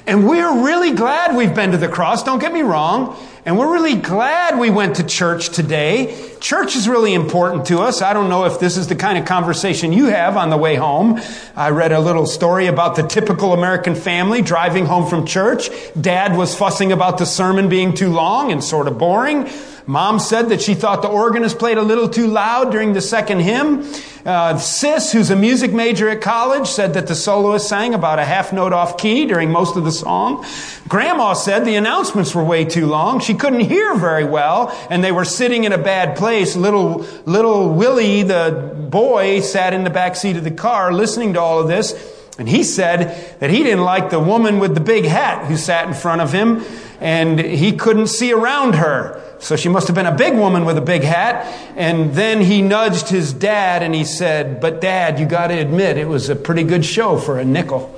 And 0.07 0.27
we're 0.27 0.63
really 0.63 0.91
glad 0.91 1.35
we've 1.35 1.53
been 1.53 1.71
to 1.71 1.77
the 1.77 1.87
cross, 1.87 2.23
don't 2.23 2.39
get 2.39 2.51
me 2.51 2.61
wrong. 2.61 3.15
And 3.45 3.59
we're 3.59 3.73
really 3.73 3.95
glad 3.95 4.57
we 4.57 4.69
went 4.69 4.95
to 4.97 5.03
church 5.03 5.49
today. 5.49 6.33
Church 6.39 6.77
is 6.77 6.87
really 6.87 7.13
important 7.13 7.65
to 7.65 7.79
us. 7.79 8.01
I 8.01 8.13
don't 8.13 8.29
know 8.29 8.45
if 8.45 8.57
this 8.57 8.77
is 8.77 8.87
the 8.87 8.95
kind 8.95 9.17
of 9.17 9.25
conversation 9.25 9.91
you 9.91 10.05
have 10.05 10.37
on 10.37 10.49
the 10.49 10.55
way 10.55 10.75
home. 10.75 11.19
I 11.53 11.71
read 11.71 11.91
a 11.91 11.99
little 11.99 12.25
story 12.25 12.67
about 12.67 12.95
the 12.95 13.03
typical 13.03 13.51
American 13.51 13.95
family 13.95 14.41
driving 14.41 14.85
home 14.85 15.09
from 15.09 15.25
church. 15.25 15.69
Dad 15.99 16.37
was 16.37 16.55
fussing 16.55 16.93
about 16.93 17.17
the 17.17 17.25
sermon 17.25 17.67
being 17.67 17.93
too 17.93 18.13
long 18.13 18.49
and 18.53 18.63
sort 18.63 18.87
of 18.87 18.97
boring. 18.97 19.49
Mom 19.85 20.19
said 20.19 20.47
that 20.49 20.61
she 20.61 20.75
thought 20.75 21.01
the 21.01 21.09
organist 21.09 21.59
played 21.59 21.77
a 21.77 21.81
little 21.81 22.07
too 22.07 22.27
loud 22.27 22.71
during 22.71 22.93
the 22.93 23.01
second 23.01 23.39
hymn. 23.39 23.85
Uh, 24.25 24.57
Sis, 24.57 25.11
who's 25.11 25.29
a 25.29 25.35
music 25.35 25.73
major 25.73 26.07
at 26.07 26.21
college, 26.21 26.67
said 26.67 26.93
that 26.93 27.07
the 27.07 27.15
soloist 27.15 27.67
sang 27.67 27.93
about 27.93 28.19
a 28.19 28.23
half 28.23 28.53
note 28.53 28.71
off 28.71 28.97
key 28.97 29.25
during 29.25 29.51
most 29.51 29.75
of 29.75 29.83
the 29.83 29.91
song. 29.91 30.45
Grandma 30.87 31.33
said 31.33 31.65
the 31.65 31.75
announcements 31.75 32.33
were 32.33 32.43
way 32.43 32.63
too 32.63 32.85
long. 32.85 33.19
She 33.19 33.32
couldn't 33.35 33.61
hear 33.61 33.95
very 33.95 34.25
well, 34.25 34.75
and 34.89 35.03
they 35.03 35.11
were 35.11 35.25
sitting 35.25 35.63
in 35.63 35.73
a 35.73 35.77
bad 35.77 36.17
place. 36.17 36.55
Little, 36.55 37.05
little 37.25 37.73
Willie, 37.73 38.23
the 38.23 38.75
boy, 38.89 39.41
sat 39.41 39.73
in 39.73 39.83
the 39.83 39.89
back 39.89 40.15
seat 40.15 40.35
of 40.35 40.43
the 40.43 40.51
car 40.51 40.93
listening 40.93 41.33
to 41.33 41.41
all 41.41 41.59
of 41.59 41.67
this. 41.67 42.11
And 42.39 42.49
he 42.49 42.63
said 42.63 43.39
that 43.39 43.51
he 43.51 43.61
didn't 43.63 43.83
like 43.83 44.09
the 44.09 44.19
woman 44.19 44.57
with 44.59 44.73
the 44.73 44.81
big 44.81 45.05
hat 45.05 45.45
who 45.45 45.55
sat 45.55 45.87
in 45.87 45.93
front 45.93 46.21
of 46.21 46.31
him, 46.33 46.63
and 46.99 47.39
he 47.39 47.73
couldn't 47.73 48.07
see 48.07 48.33
around 48.33 48.75
her. 48.75 49.21
So 49.43 49.57
she 49.57 49.67
must 49.67 49.87
have 49.87 49.95
been 49.95 50.05
a 50.05 50.15
big 50.15 50.35
woman 50.35 50.63
with 50.63 50.77
a 50.77 50.81
big 50.81 51.03
hat. 51.03 51.45
And 51.75 52.13
then 52.13 52.41
he 52.41 52.61
nudged 52.61 53.09
his 53.09 53.33
dad 53.33 53.83
and 53.83 53.93
he 53.93 54.05
said, 54.05 54.61
But 54.61 54.79
dad, 54.79 55.19
you 55.19 55.25
got 55.25 55.47
to 55.47 55.55
admit, 55.55 55.97
it 55.97 56.07
was 56.07 56.29
a 56.29 56.35
pretty 56.35 56.63
good 56.63 56.85
show 56.85 57.17
for 57.17 57.37
a 57.37 57.45
nickel. 57.45 57.93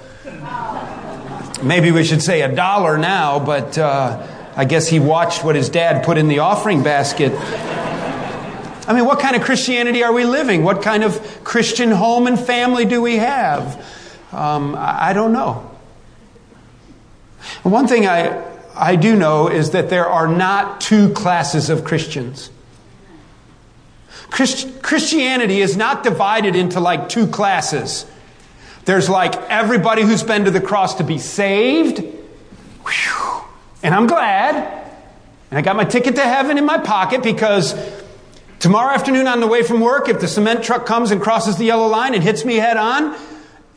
Maybe 1.64 1.92
we 1.92 2.04
should 2.04 2.22
say 2.22 2.42
a 2.42 2.54
dollar 2.54 2.98
now, 2.98 3.40
but 3.40 3.78
uh, 3.78 4.28
I 4.56 4.66
guess 4.66 4.88
he 4.88 5.00
watched 5.00 5.44
what 5.44 5.56
his 5.56 5.70
dad 5.70 6.06
put 6.06 6.18
in 6.18 6.28
the 6.28 6.40
offering 6.40 6.82
basket. 6.84 7.34
I 8.88 8.94
mean, 8.94 9.06
what 9.06 9.20
kind 9.20 9.36
of 9.36 9.42
Christianity 9.42 10.04
are 10.04 10.14
we 10.14 10.26
living? 10.26 10.64
What 10.64 10.82
kind 10.82 11.04
of 11.04 11.44
Christian 11.44 11.92
home 11.92 12.28
and 12.28 12.40
family 12.40 12.86
do 12.86 13.02
we 13.02 13.18
have? 13.18 13.84
Um, 14.32 14.76
I 14.78 15.14
don't 15.14 15.34
know. 15.34 15.72
One 17.64 17.88
thing 17.88 18.08
I, 18.08 18.44
I 18.76 18.96
do 18.96 19.16
know 19.16 19.48
is 19.48 19.72
that 19.72 19.90
there 19.90 20.08
are 20.08 20.28
not 20.28 20.82
two 20.82 21.10
classes 21.14 21.70
of 21.70 21.84
Christians. 21.84 22.50
Christ- 24.30 24.82
Christianity 24.82 25.62
is 25.62 25.76
not 25.76 26.04
divided 26.04 26.56
into 26.56 26.80
like 26.80 27.10
two 27.10 27.28
classes. 27.28 28.06
There's 28.86 29.10
like 29.10 29.36
everybody 29.50 30.04
who's 30.04 30.24
been 30.24 30.46
to 30.46 30.52
the 30.52 30.62
cross 30.62 30.96
to 30.96 31.04
be 31.04 31.18
saved. 31.18 32.00
Whew. 32.00 33.35
And 33.86 33.94
I'm 33.94 34.08
glad. 34.08 34.56
And 35.52 35.60
I 35.60 35.62
got 35.62 35.76
my 35.76 35.84
ticket 35.84 36.16
to 36.16 36.24
heaven 36.24 36.58
in 36.58 36.66
my 36.66 36.80
pocket 36.80 37.22
because 37.22 37.76
tomorrow 38.58 38.92
afternoon 38.92 39.28
on 39.28 39.42
the 39.42 39.48
way 39.48 39.62
from 39.62 39.80
work, 39.80 40.10
if 40.10 40.20
the 40.20 40.28
cement 40.28 40.64
truck 40.64 40.88
comes 40.88 41.12
and 41.12 41.22
crosses 41.22 41.58
the 41.58 41.66
yellow 41.66 41.86
line 41.86 42.16
and 42.16 42.24
hits 42.24 42.44
me 42.44 42.56
head 42.56 42.78
on, 42.78 43.16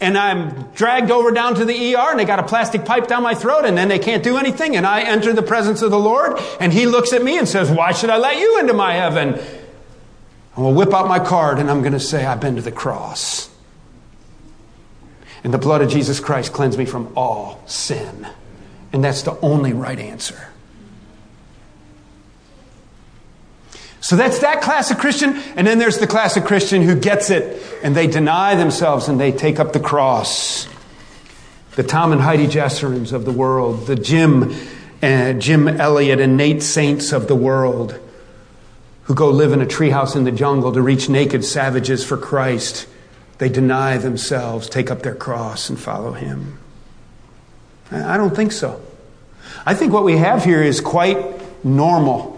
and 0.00 0.16
I'm 0.16 0.62
dragged 0.72 1.10
over 1.10 1.30
down 1.30 1.56
to 1.56 1.66
the 1.66 1.94
ER 1.94 2.10
and 2.10 2.18
they 2.18 2.24
got 2.24 2.38
a 2.38 2.42
plastic 2.42 2.86
pipe 2.86 3.06
down 3.06 3.22
my 3.22 3.34
throat 3.34 3.66
and 3.66 3.76
then 3.76 3.88
they 3.88 3.98
can't 3.98 4.24
do 4.24 4.38
anything 4.38 4.76
and 4.76 4.86
I 4.86 5.02
enter 5.02 5.34
the 5.34 5.42
presence 5.42 5.82
of 5.82 5.90
the 5.90 5.98
Lord 5.98 6.38
and 6.58 6.72
he 6.72 6.86
looks 6.86 7.12
at 7.12 7.22
me 7.22 7.36
and 7.36 7.46
says, 7.46 7.70
why 7.70 7.92
should 7.92 8.08
I 8.08 8.16
let 8.16 8.38
you 8.38 8.60
into 8.60 8.72
my 8.72 8.94
heaven? 8.94 9.34
And 9.34 10.64
we'll 10.64 10.72
whip 10.72 10.94
out 10.94 11.06
my 11.06 11.18
card 11.18 11.58
and 11.58 11.70
I'm 11.70 11.80
going 11.80 11.92
to 11.92 12.00
say, 12.00 12.24
I've 12.24 12.40
been 12.40 12.56
to 12.56 12.62
the 12.62 12.72
cross. 12.72 13.50
And 15.44 15.52
the 15.52 15.58
blood 15.58 15.82
of 15.82 15.90
Jesus 15.90 16.18
Christ 16.18 16.54
cleansed 16.54 16.78
me 16.78 16.86
from 16.86 17.12
all 17.14 17.62
sin. 17.66 18.26
And 18.92 19.04
that's 19.04 19.22
the 19.22 19.38
only 19.40 19.72
right 19.72 19.98
answer. 19.98 20.48
So 24.00 24.16
that's 24.16 24.38
that 24.38 24.62
class 24.62 24.90
of 24.90 24.98
Christian. 24.98 25.36
And 25.56 25.66
then 25.66 25.78
there's 25.78 25.98
the 25.98 26.06
class 26.06 26.36
of 26.36 26.44
Christian 26.44 26.82
who 26.82 26.98
gets 26.98 27.30
it 27.30 27.62
and 27.82 27.94
they 27.94 28.06
deny 28.06 28.54
themselves 28.54 29.08
and 29.08 29.20
they 29.20 29.32
take 29.32 29.58
up 29.60 29.72
the 29.72 29.80
cross. 29.80 30.68
The 31.76 31.82
Tom 31.82 32.12
and 32.12 32.20
Heidi 32.20 32.46
Jesserins 32.46 33.12
of 33.12 33.24
the 33.24 33.32
world, 33.32 33.86
the 33.86 33.96
Jim, 33.96 34.54
uh, 35.02 35.34
Jim 35.34 35.68
Elliot 35.68 36.20
and 36.20 36.36
Nate 36.36 36.62
Saints 36.62 37.12
of 37.12 37.28
the 37.28 37.36
world 37.36 38.00
who 39.08 39.14
go 39.14 39.30
live 39.30 39.52
in 39.52 39.62
a 39.62 39.66
treehouse 39.66 40.14
in 40.14 40.24
the 40.24 40.32
jungle 40.32 40.70
to 40.70 40.82
reach 40.82 41.08
naked 41.08 41.42
savages 41.42 42.04
for 42.04 42.18
Christ. 42.18 42.86
They 43.38 43.48
deny 43.48 43.96
themselves, 43.96 44.68
take 44.68 44.90
up 44.90 45.02
their 45.02 45.14
cross, 45.14 45.70
and 45.70 45.80
follow 45.80 46.12
him. 46.12 46.58
I 47.90 48.16
don't 48.16 48.34
think 48.34 48.52
so. 48.52 48.80
I 49.64 49.74
think 49.74 49.92
what 49.92 50.04
we 50.04 50.18
have 50.18 50.44
here 50.44 50.62
is 50.62 50.80
quite 50.80 51.64
normal 51.64 52.34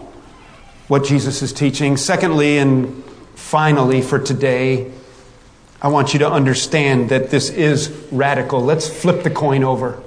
what 0.87 1.05
Jesus 1.05 1.41
is 1.41 1.53
teaching. 1.53 1.97
Secondly, 1.97 2.57
and 2.57 3.03
finally 3.35 4.01
for 4.01 4.19
today, 4.19 4.91
I 5.81 5.87
want 5.87 6.13
you 6.13 6.19
to 6.19 6.29
understand 6.29 7.09
that 7.09 7.29
this 7.29 7.49
is 7.49 7.89
radical. 8.11 8.61
Let's 8.61 8.87
flip 8.87 9.23
the 9.23 9.29
coin 9.29 9.63
over. 9.63 10.01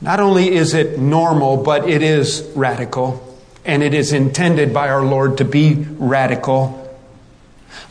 Not 0.00 0.20
only 0.20 0.54
is 0.54 0.74
it 0.74 0.98
normal, 0.98 1.56
but 1.56 1.88
it 1.88 2.02
is 2.02 2.50
radical, 2.54 3.38
and 3.64 3.82
it 3.82 3.94
is 3.94 4.12
intended 4.12 4.72
by 4.72 4.88
our 4.88 5.04
Lord 5.04 5.38
to 5.38 5.44
be 5.44 5.86
radical. 5.98 6.96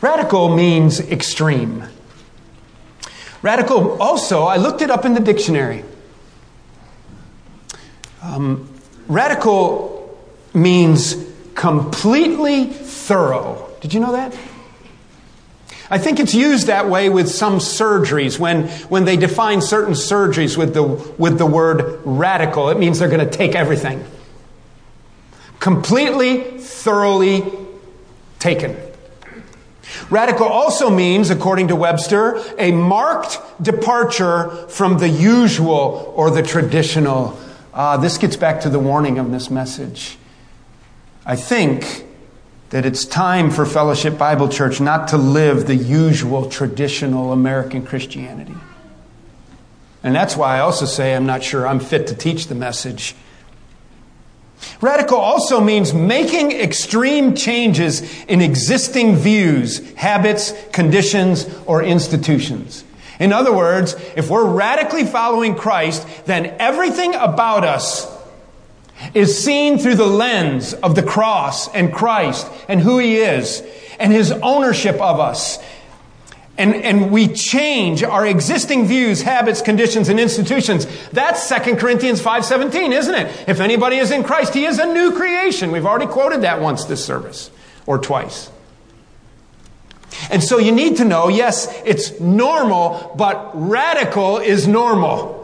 Radical 0.00 0.54
means 0.54 1.00
extreme. 1.00 1.84
Radical 3.42 4.00
also, 4.02 4.42
I 4.42 4.56
looked 4.56 4.82
it 4.82 4.90
up 4.90 5.04
in 5.04 5.14
the 5.14 5.20
dictionary. 5.20 5.84
Um, 8.22 8.68
radical 9.06 10.18
means 10.52 11.14
completely 11.54 12.66
thorough. 12.66 13.70
Did 13.80 13.94
you 13.94 14.00
know 14.00 14.12
that? 14.12 14.36
I 15.90 15.98
think 15.98 16.20
it's 16.20 16.34
used 16.34 16.66
that 16.66 16.88
way 16.88 17.08
with 17.08 17.30
some 17.30 17.58
surgeries. 17.58 18.38
When, 18.38 18.68
when 18.88 19.04
they 19.06 19.16
define 19.16 19.62
certain 19.62 19.94
surgeries 19.94 20.56
with 20.56 20.74
the, 20.74 20.82
with 20.82 21.38
the 21.38 21.46
word 21.46 22.00
radical, 22.04 22.68
it 22.68 22.78
means 22.78 22.98
they're 22.98 23.08
going 23.08 23.26
to 23.26 23.36
take 23.36 23.54
everything. 23.54 24.04
Completely, 25.60 26.58
thoroughly 26.58 27.44
taken. 28.38 28.76
Radical 30.10 30.46
also 30.46 30.88
means, 30.88 31.28
according 31.30 31.68
to 31.68 31.76
Webster, 31.76 32.42
a 32.58 32.72
marked 32.72 33.38
departure 33.62 34.48
from 34.68 34.98
the 34.98 35.08
usual 35.08 36.12
or 36.16 36.30
the 36.30 36.42
traditional. 36.42 37.38
Uh, 37.74 37.98
this 37.98 38.16
gets 38.16 38.36
back 38.36 38.62
to 38.62 38.70
the 38.70 38.78
warning 38.78 39.18
of 39.18 39.30
this 39.30 39.50
message. 39.50 40.16
I 41.26 41.36
think 41.36 42.06
that 42.70 42.86
it's 42.86 43.04
time 43.04 43.50
for 43.50 43.66
Fellowship 43.66 44.16
Bible 44.16 44.48
Church 44.48 44.80
not 44.80 45.08
to 45.08 45.18
live 45.18 45.66
the 45.66 45.76
usual 45.76 46.48
traditional 46.48 47.32
American 47.32 47.84
Christianity. 47.84 48.54
And 50.02 50.14
that's 50.14 50.36
why 50.36 50.56
I 50.56 50.60
also 50.60 50.86
say 50.86 51.14
I'm 51.14 51.26
not 51.26 51.42
sure 51.42 51.66
I'm 51.66 51.80
fit 51.80 52.06
to 52.06 52.14
teach 52.14 52.46
the 52.46 52.54
message. 52.54 53.14
Radical 54.80 55.18
also 55.18 55.60
means 55.60 55.92
making 55.92 56.52
extreme 56.52 57.34
changes 57.34 58.24
in 58.24 58.40
existing 58.40 59.16
views, 59.16 59.92
habits, 59.94 60.52
conditions, 60.72 61.48
or 61.66 61.82
institutions. 61.82 62.84
In 63.18 63.32
other 63.32 63.52
words, 63.52 63.94
if 64.16 64.30
we're 64.30 64.46
radically 64.48 65.04
following 65.04 65.54
Christ, 65.56 66.06
then 66.26 66.54
everything 66.58 67.14
about 67.14 67.64
us 67.64 68.06
is 69.14 69.42
seen 69.42 69.78
through 69.78 69.96
the 69.96 70.06
lens 70.06 70.74
of 70.74 70.94
the 70.94 71.02
cross 71.02 71.72
and 71.74 71.92
Christ 71.92 72.48
and 72.68 72.80
who 72.80 72.98
He 72.98 73.16
is 73.16 73.62
and 73.98 74.12
His 74.12 74.30
ownership 74.30 75.00
of 75.00 75.20
us. 75.20 75.58
And, 76.58 76.74
and 76.74 77.12
we 77.12 77.28
change 77.28 78.02
our 78.02 78.26
existing 78.26 78.86
views, 78.86 79.22
habits, 79.22 79.62
conditions, 79.62 80.08
and 80.08 80.18
institutions. 80.18 80.86
That's 81.12 81.48
2 81.48 81.76
Corinthians 81.76 82.20
5.17, 82.20 82.92
isn't 82.92 83.14
it? 83.14 83.48
If 83.48 83.60
anybody 83.60 83.96
is 83.98 84.10
in 84.10 84.24
Christ, 84.24 84.54
he 84.54 84.64
is 84.64 84.80
a 84.80 84.92
new 84.92 85.12
creation. 85.12 85.70
We've 85.70 85.86
already 85.86 86.08
quoted 86.08 86.42
that 86.42 86.60
once 86.60 86.84
this 86.84 87.04
service, 87.04 87.52
or 87.86 87.98
twice. 87.98 88.50
And 90.30 90.42
so 90.42 90.58
you 90.58 90.72
need 90.72 90.96
to 90.96 91.04
know 91.04 91.28
yes, 91.28 91.72
it's 91.84 92.18
normal, 92.18 93.14
but 93.16 93.52
radical 93.54 94.38
is 94.38 94.66
normal. 94.66 95.36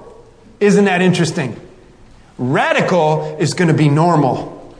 Isn't 0.59 0.87
that 0.87 1.01
interesting? 1.01 1.61
Radical 2.39 3.37
is 3.39 3.55
going 3.55 3.69
to 3.69 3.75
be 3.75 3.89
normal. 3.89 4.75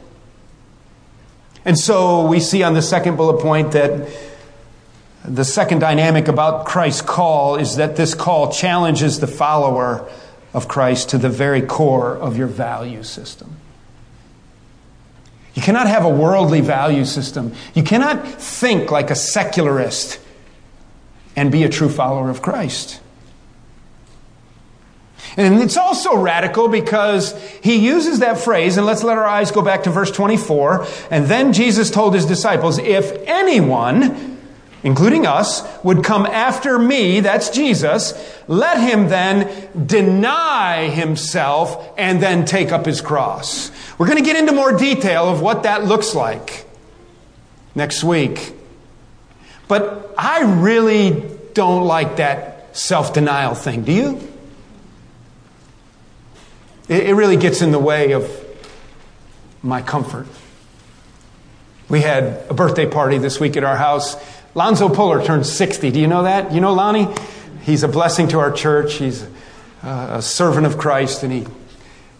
And 1.65 1.79
so 1.79 2.27
we 2.27 2.41
see 2.41 2.65
on 2.65 2.75
the 2.75 2.83
second 2.83 3.17
bullet 3.17 3.41
point 3.41 3.73
that 3.73 4.09
the 5.25 5.45
second 5.45 5.79
dynamic 5.79 6.29
about 6.29 6.67
Christ's 6.67 7.03
call 7.03 7.57
is 7.57 7.77
that 7.77 7.97
this 7.97 8.15
call 8.15 8.53
challenges 8.53 9.21
the 9.21 9.27
follower 9.27 10.09
of 10.53 10.69
Christ 10.69 11.11
to 11.11 11.19
the 11.19 11.31
very 11.31 11.63
core 11.63 12.15
of 12.15 12.37
your 12.37 12.47
value 12.47 13.03
system. 13.03 13.57
You 15.55 15.63
cannot 15.63 15.87
have 15.87 16.05
a 16.05 16.11
worldly 16.11 16.61
value 16.61 17.05
system. 17.05 17.55
You 17.75 17.83
cannot 17.83 18.27
think 18.27 18.91
like 18.91 19.11
a 19.11 19.15
secularist 19.15 20.21
and 21.37 21.51
be 21.51 21.65
a 21.65 21.69
true 21.69 21.89
follower 21.89 22.29
of 22.29 22.43
Christ. 22.43 23.01
And 25.37 25.61
it's 25.63 25.77
also 25.77 26.17
radical 26.17 26.69
because 26.69 27.41
he 27.63 27.77
uses 27.77 28.21
that 28.21 28.39
phrase, 28.39 28.77
and 28.77 28.87
let's 28.87 29.03
let 29.03 29.17
our 29.17 29.25
eyes 29.25 29.51
go 29.51 29.63
back 29.63 29.85
to 29.85 29.91
verse 29.91 30.11
24. 30.11 30.87
And 31.11 31.27
then 31.27 31.53
Jesus 31.53 31.91
told 31.91 32.15
his 32.15 32.27
disciples, 32.27 32.79
If 32.79 33.11
anyone, 33.27 34.34
including 34.85 35.27
us, 35.27 35.63
would 35.83 36.05
come 36.05 36.27
after 36.27 36.79
me, 36.79 37.21
that's 37.21 37.49
Jesus, 37.49 38.13
let 38.47 38.79
him 38.79 39.09
then 39.09 39.69
deny 39.87 40.89
himself 40.91 41.93
and 41.97 42.23
then 42.23 42.45
take 42.45 42.71
up 42.71 42.85
his 42.85 43.01
cross. 43.01 43.73
We're 43.99 44.07
going 44.07 44.19
to 44.19 44.25
get 44.25 44.37
into 44.37 44.53
more 44.53 44.77
detail 44.77 45.29
of 45.29 45.41
what 45.41 45.63
that 45.63 45.85
looks 45.85 46.15
like 46.15 46.67
next 47.75 48.05
week. 48.05 48.53
But 49.67 50.15
I 50.19 50.61
really 50.61 51.31
don't 51.55 51.87
like 51.87 52.17
that 52.17 52.77
self 52.77 53.15
denial 53.15 53.55
thing. 53.55 53.85
Do 53.85 53.93
you? 53.93 54.29
It, 56.89 57.09
it 57.09 57.15
really 57.15 57.37
gets 57.39 57.63
in 57.63 57.71
the 57.73 57.79
way 57.79 58.13
of 58.13 58.31
my 59.63 59.81
comfort. 59.81 60.27
We 61.89 62.01
had 62.01 62.45
a 62.51 62.55
birthday 62.55 62.87
party 62.87 63.17
this 63.19 63.41
week 63.41 63.57
at 63.57 63.65
our 63.65 63.77
house. 63.77 64.17
Lonzo 64.57 64.89
Puller 64.89 65.25
turned 65.25 65.47
60. 65.47 65.91
Do 65.91 65.99
you 65.99 66.07
know 66.07 66.23
that? 66.23 66.53
You 66.53 66.61
know 66.61 66.73
Lonnie? 66.73 67.09
He's 67.63 67.83
a 67.83 67.89
blessing 67.89 68.29
to 68.29 68.39
our 68.39 68.53
church. 68.53 68.95
He's 68.95 69.27
a 69.83 70.23
servant 70.23 70.67
of 70.67 70.79
Christ, 70.79 71.25
and 71.25 71.33
he 71.33 71.47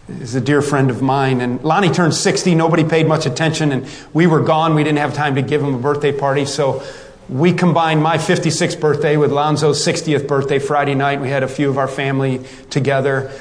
is 0.09 0.35
a 0.35 0.41
dear 0.41 0.61
friend 0.61 0.89
of 0.89 1.01
mine. 1.01 1.39
And 1.39 1.63
Lonnie 1.63 1.91
turned 1.91 2.13
60. 2.13 2.53
Nobody 2.53 2.83
paid 2.83 3.07
much 3.07 3.25
attention, 3.25 3.71
and 3.71 3.87
we 4.13 4.27
were 4.27 4.41
gone. 4.41 4.75
We 4.75 4.83
didn't 4.83 4.99
have 4.99 5.13
time 5.13 5.35
to 5.35 5.41
give 5.41 5.63
him 5.63 5.75
a 5.75 5.79
birthday 5.79 6.11
party. 6.11 6.45
So 6.45 6.83
we 7.29 7.53
combined 7.53 8.03
my 8.03 8.17
56th 8.17 8.81
birthday 8.81 9.15
with 9.15 9.31
Lonzo's 9.31 9.83
60th 9.85 10.27
birthday 10.27 10.59
Friday 10.59 10.93
night. 10.93 11.21
We 11.21 11.29
had 11.29 11.43
a 11.43 11.47
few 11.47 11.69
of 11.69 11.77
our 11.77 11.87
family 11.87 12.41
together. 12.69 13.31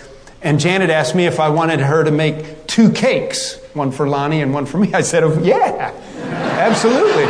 And 0.41 0.61
Janet 0.61 0.91
asked 0.91 1.15
me 1.15 1.27
if 1.27 1.41
I 1.41 1.49
wanted 1.49 1.81
her 1.81 2.05
to 2.05 2.11
make 2.13 2.67
two 2.69 2.93
cakes, 2.93 3.59
one 3.73 3.91
for 3.91 4.09
Lonnie 4.09 4.41
and 4.41 4.55
one 4.55 4.67
for 4.67 4.79
me. 4.79 4.95
I 4.95 5.01
said, 5.01 5.25
oh, 5.25 5.43
yeah, 5.43 5.93
absolutely. 6.23 7.25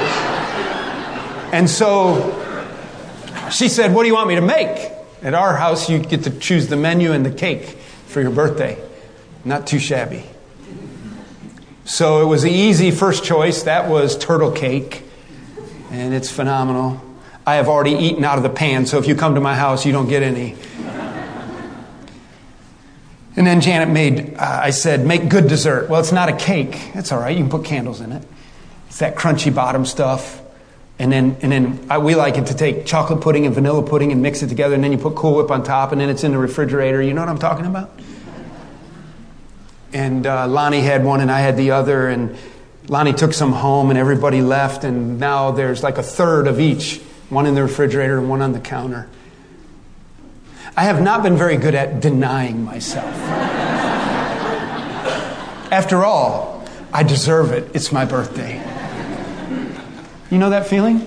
And 1.54 1.70
so 1.70 2.42
she 3.50 3.68
said, 3.68 3.94
What 3.94 4.02
do 4.02 4.08
you 4.08 4.14
want 4.14 4.28
me 4.28 4.34
to 4.34 4.40
make? 4.40 4.90
At 5.22 5.34
our 5.34 5.56
house, 5.56 5.88
you 5.88 6.00
get 6.00 6.24
to 6.24 6.30
choose 6.30 6.66
the 6.66 6.76
menu 6.76 7.12
and 7.12 7.24
the 7.24 7.30
cake 7.30 7.64
for 8.06 8.20
your 8.20 8.32
birthday. 8.32 8.76
Not 9.44 9.66
too 9.66 9.78
shabby. 9.78 10.24
So 11.84 12.22
it 12.22 12.26
was 12.26 12.42
the 12.42 12.50
easy 12.50 12.90
first 12.90 13.24
choice. 13.24 13.62
That 13.62 13.88
was 13.88 14.18
turtle 14.18 14.50
cake. 14.50 15.04
And 15.90 16.12
it's 16.12 16.30
phenomenal. 16.30 17.00
I 17.46 17.54
have 17.54 17.68
already 17.68 17.92
eaten 17.92 18.24
out 18.24 18.36
of 18.36 18.42
the 18.42 18.50
pan, 18.50 18.86
so 18.86 18.98
if 18.98 19.06
you 19.06 19.14
come 19.14 19.34
to 19.34 19.40
my 19.40 19.54
house, 19.54 19.86
you 19.86 19.92
don't 19.92 20.08
get 20.08 20.22
any. 20.22 20.56
And 23.36 23.46
then 23.46 23.60
Janet 23.60 23.90
made, 23.90 24.34
uh, 24.34 24.60
I 24.62 24.70
said, 24.70 25.06
make 25.06 25.28
good 25.28 25.48
dessert. 25.48 25.88
Well, 25.88 26.00
it's 26.00 26.12
not 26.12 26.28
a 26.28 26.36
cake. 26.36 26.90
That's 26.94 27.12
all 27.12 27.18
right. 27.18 27.36
You 27.36 27.42
can 27.42 27.50
put 27.50 27.64
candles 27.64 28.00
in 28.00 28.12
it. 28.12 28.26
It's 28.88 28.98
that 28.98 29.16
crunchy 29.16 29.54
bottom 29.54 29.84
stuff. 29.84 30.43
And 30.98 31.10
then, 31.12 31.36
and 31.42 31.50
then 31.50 31.86
I, 31.90 31.98
we 31.98 32.14
like 32.14 32.38
it 32.38 32.46
to 32.46 32.54
take 32.54 32.86
chocolate 32.86 33.20
pudding 33.20 33.46
and 33.46 33.54
vanilla 33.54 33.82
pudding 33.82 34.12
and 34.12 34.22
mix 34.22 34.42
it 34.42 34.48
together, 34.48 34.74
and 34.74 34.84
then 34.84 34.92
you 34.92 34.98
put 34.98 35.16
Cool 35.16 35.36
Whip 35.36 35.50
on 35.50 35.64
top, 35.64 35.90
and 35.90 36.00
then 36.00 36.08
it's 36.08 36.22
in 36.22 36.30
the 36.30 36.38
refrigerator. 36.38 37.02
You 37.02 37.14
know 37.14 37.22
what 37.22 37.28
I'm 37.28 37.38
talking 37.38 37.66
about? 37.66 37.90
And 39.92 40.26
uh, 40.26 40.46
Lonnie 40.46 40.80
had 40.80 41.04
one, 41.04 41.20
and 41.20 41.32
I 41.32 41.40
had 41.40 41.56
the 41.56 41.72
other, 41.72 42.08
and 42.08 42.36
Lonnie 42.88 43.12
took 43.12 43.32
some 43.32 43.52
home, 43.52 43.90
and 43.90 43.98
everybody 43.98 44.40
left, 44.40 44.84
and 44.84 45.18
now 45.18 45.50
there's 45.50 45.82
like 45.82 45.98
a 45.98 46.02
third 46.02 46.46
of 46.46 46.60
each 46.60 47.00
one 47.28 47.46
in 47.46 47.54
the 47.54 47.62
refrigerator 47.62 48.18
and 48.18 48.28
one 48.28 48.40
on 48.40 48.52
the 48.52 48.60
counter. 48.60 49.08
I 50.76 50.84
have 50.84 51.02
not 51.02 51.22
been 51.22 51.36
very 51.36 51.56
good 51.56 51.74
at 51.74 52.00
denying 52.00 52.62
myself. 52.62 53.14
After 55.72 56.04
all, 56.04 56.64
I 56.92 57.02
deserve 57.02 57.52
it. 57.52 57.70
It's 57.74 57.90
my 57.90 58.04
birthday. 58.04 58.73
You 60.30 60.38
know 60.38 60.50
that 60.50 60.66
feeling? 60.66 61.06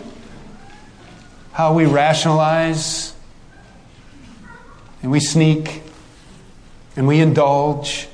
How 1.52 1.74
we 1.74 1.86
rationalize 1.86 3.14
and 5.02 5.12
we 5.12 5.20
sneak 5.20 5.82
and 6.96 7.08
we 7.08 7.20
indulge 7.20 8.08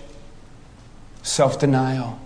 self 1.21 1.59
denial. 1.59 2.19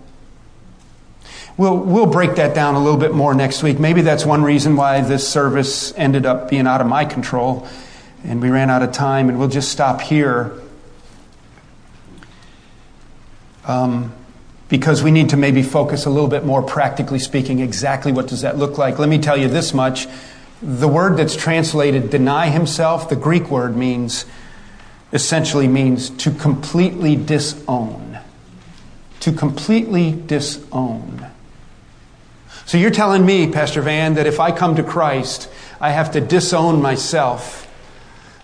We'll, 1.56 1.76
we'll 1.76 2.06
break 2.06 2.36
that 2.36 2.54
down 2.54 2.76
a 2.76 2.82
little 2.82 3.00
bit 3.00 3.12
more 3.12 3.34
next 3.34 3.64
week. 3.64 3.80
Maybe 3.80 4.00
that's 4.00 4.24
one 4.24 4.44
reason 4.44 4.76
why 4.76 5.00
this 5.00 5.26
service 5.26 5.92
ended 5.96 6.24
up 6.24 6.48
being 6.48 6.68
out 6.68 6.80
of 6.80 6.86
my 6.86 7.04
control 7.04 7.66
and 8.24 8.42
we 8.42 8.50
ran 8.50 8.68
out 8.70 8.82
of 8.82 8.92
time, 8.92 9.28
and 9.28 9.38
we'll 9.38 9.48
just 9.48 9.70
stop 9.70 10.00
here. 10.00 10.60
Um, 13.64 14.12
because 14.68 15.02
we 15.02 15.10
need 15.10 15.30
to 15.30 15.36
maybe 15.36 15.62
focus 15.62 16.04
a 16.04 16.10
little 16.10 16.28
bit 16.28 16.44
more 16.44 16.62
practically 16.62 17.18
speaking 17.18 17.60
exactly 17.60 18.12
what 18.12 18.28
does 18.28 18.42
that 18.42 18.58
look 18.58 18.78
like. 18.78 18.98
Let 18.98 19.08
me 19.08 19.18
tell 19.18 19.36
you 19.36 19.48
this 19.48 19.72
much. 19.72 20.06
The 20.60 20.88
word 20.88 21.16
that's 21.16 21.36
translated 21.36 22.10
deny 22.10 22.48
himself 22.48 23.08
the 23.08 23.16
greek 23.16 23.50
word 23.50 23.76
means 23.76 24.26
essentially 25.12 25.68
means 25.68 26.10
to 26.10 26.30
completely 26.30 27.16
disown. 27.16 28.18
To 29.20 29.32
completely 29.32 30.12
disown. 30.12 31.30
So 32.66 32.76
you're 32.76 32.90
telling 32.90 33.24
me 33.24 33.50
pastor 33.50 33.80
van 33.80 34.14
that 34.14 34.26
if 34.26 34.40
i 34.40 34.52
come 34.52 34.76
to 34.76 34.82
christ 34.82 35.48
i 35.80 35.90
have 35.90 36.12
to 36.12 36.20
disown 36.20 36.82
myself 36.82 37.68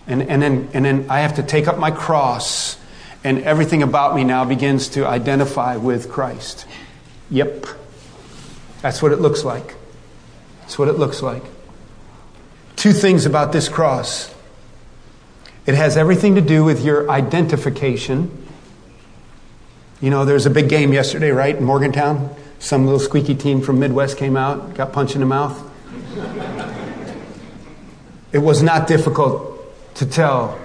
and, 0.07 0.23
and, 0.23 0.41
then, 0.41 0.69
and 0.73 0.85
then 0.85 1.05
I 1.09 1.19
have 1.19 1.35
to 1.35 1.43
take 1.43 1.67
up 1.67 1.79
my 1.79 1.91
cross, 1.91 2.77
and 3.25 3.39
everything 3.39 3.81
about 3.81 4.15
me 4.15 4.23
now 4.23 4.45
begins 4.45 4.89
to 4.89 5.07
identify 5.07 5.77
with 5.77 6.11
Christ. 6.11 6.67
Yep. 7.31 7.65
That's 8.83 9.01
what 9.01 9.11
it 9.11 9.19
looks 9.19 9.43
like. 9.43 9.73
That's 10.61 10.77
what 10.77 10.89
it 10.89 10.93
looks 10.93 11.23
like. 11.23 11.41
Two 12.75 12.93
things 12.93 13.25
about 13.25 13.51
this 13.51 13.67
cross 13.67 14.31
it 15.65 15.73
has 15.73 15.97
everything 15.97 16.35
to 16.35 16.41
do 16.41 16.63
with 16.63 16.85
your 16.85 17.09
identification. 17.09 18.29
You 19.99 20.11
know, 20.11 20.23
there 20.23 20.35
was 20.35 20.45
a 20.45 20.51
big 20.51 20.69
game 20.69 20.93
yesterday, 20.93 21.31
right, 21.31 21.55
in 21.55 21.63
Morgantown? 21.63 22.29
Some 22.59 22.85
little 22.85 22.99
squeaky 22.99 23.33
team 23.33 23.61
from 23.61 23.79
Midwest 23.79 24.17
came 24.17 24.37
out, 24.37 24.75
got 24.75 24.93
punched 24.93 25.15
in 25.15 25.21
the 25.21 25.25
mouth. 25.25 25.59
It 28.31 28.37
was 28.37 28.61
not 28.61 28.85
difficult 28.85 29.95
to 29.95 30.05
tell 30.05 30.59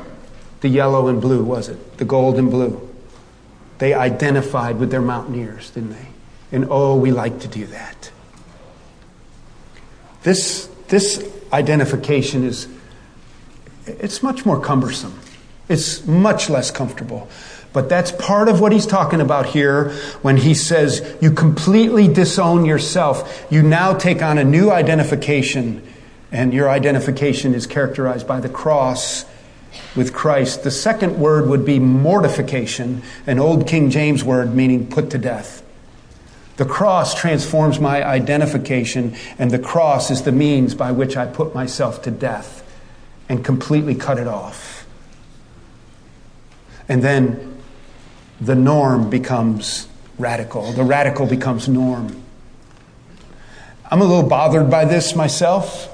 the 0.61 0.68
yellow 0.68 1.09
and 1.09 1.18
blue, 1.23 1.42
was 1.42 1.70
it? 1.70 1.79
The 2.00 2.06
gold 2.06 2.38
and 2.38 2.50
blue. 2.50 2.88
They 3.76 3.92
identified 3.92 4.78
with 4.78 4.90
their 4.90 5.02
mountaineers, 5.02 5.68
didn't 5.68 5.90
they? 5.90 6.08
And 6.50 6.66
oh, 6.70 6.96
we 6.96 7.10
like 7.10 7.40
to 7.40 7.48
do 7.48 7.66
that. 7.66 8.10
This, 10.22 10.70
this 10.88 11.30
identification 11.52 12.42
is 12.44 12.68
it's 13.86 14.22
much 14.22 14.46
more 14.46 14.58
cumbersome. 14.58 15.20
It's 15.68 16.06
much 16.06 16.48
less 16.48 16.70
comfortable. 16.70 17.28
But 17.74 17.90
that's 17.90 18.12
part 18.12 18.48
of 18.48 18.60
what 18.62 18.72
he's 18.72 18.86
talking 18.86 19.20
about 19.20 19.44
here 19.44 19.90
when 20.22 20.38
he 20.38 20.54
says 20.54 21.18
you 21.20 21.30
completely 21.30 22.08
disown 22.08 22.64
yourself. 22.64 23.46
You 23.50 23.62
now 23.62 23.92
take 23.92 24.22
on 24.22 24.38
a 24.38 24.44
new 24.44 24.70
identification 24.70 25.86
and 26.32 26.54
your 26.54 26.70
identification 26.70 27.52
is 27.54 27.66
characterized 27.66 28.26
by 28.26 28.40
the 28.40 28.48
cross 28.48 29.26
with 29.94 30.12
Christ. 30.12 30.62
The 30.62 30.70
second 30.70 31.18
word 31.18 31.48
would 31.48 31.64
be 31.64 31.78
mortification, 31.78 33.02
an 33.26 33.38
old 33.38 33.66
King 33.66 33.90
James 33.90 34.24
word 34.24 34.54
meaning 34.54 34.88
put 34.88 35.11
to 35.11 35.18
death. 35.18 35.62
The 36.56 36.64
cross 36.64 37.14
transforms 37.14 37.80
my 37.80 38.04
identification, 38.04 39.14
and 39.38 39.50
the 39.50 39.59
cross 39.59 40.11
is 40.11 40.22
the 40.22 40.33
means 40.33 40.74
by 40.74 40.92
which 40.92 41.16
I 41.16 41.26
put 41.26 41.54
myself 41.54 42.02
to 42.02 42.11
death 42.11 42.66
and 43.28 43.44
completely 43.44 43.94
cut 43.94 44.18
it 44.18 44.26
off. 44.26 44.87
And 46.88 47.02
then 47.02 47.56
the 48.40 48.54
norm 48.54 49.09
becomes 49.09 49.87
radical, 50.18 50.72
the 50.72 50.85
radical 50.85 51.26
becomes 51.26 51.68
norm. 51.68 52.22
I'm 53.90 54.00
a 54.00 54.04
little 54.04 54.28
bothered 54.28 54.70
by 54.70 54.85
this 54.85 55.16
myself 55.16 55.90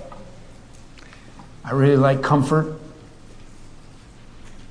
I 1.67 1.73
really 1.73 1.97
like 1.97 2.23
comfort. 2.23 2.79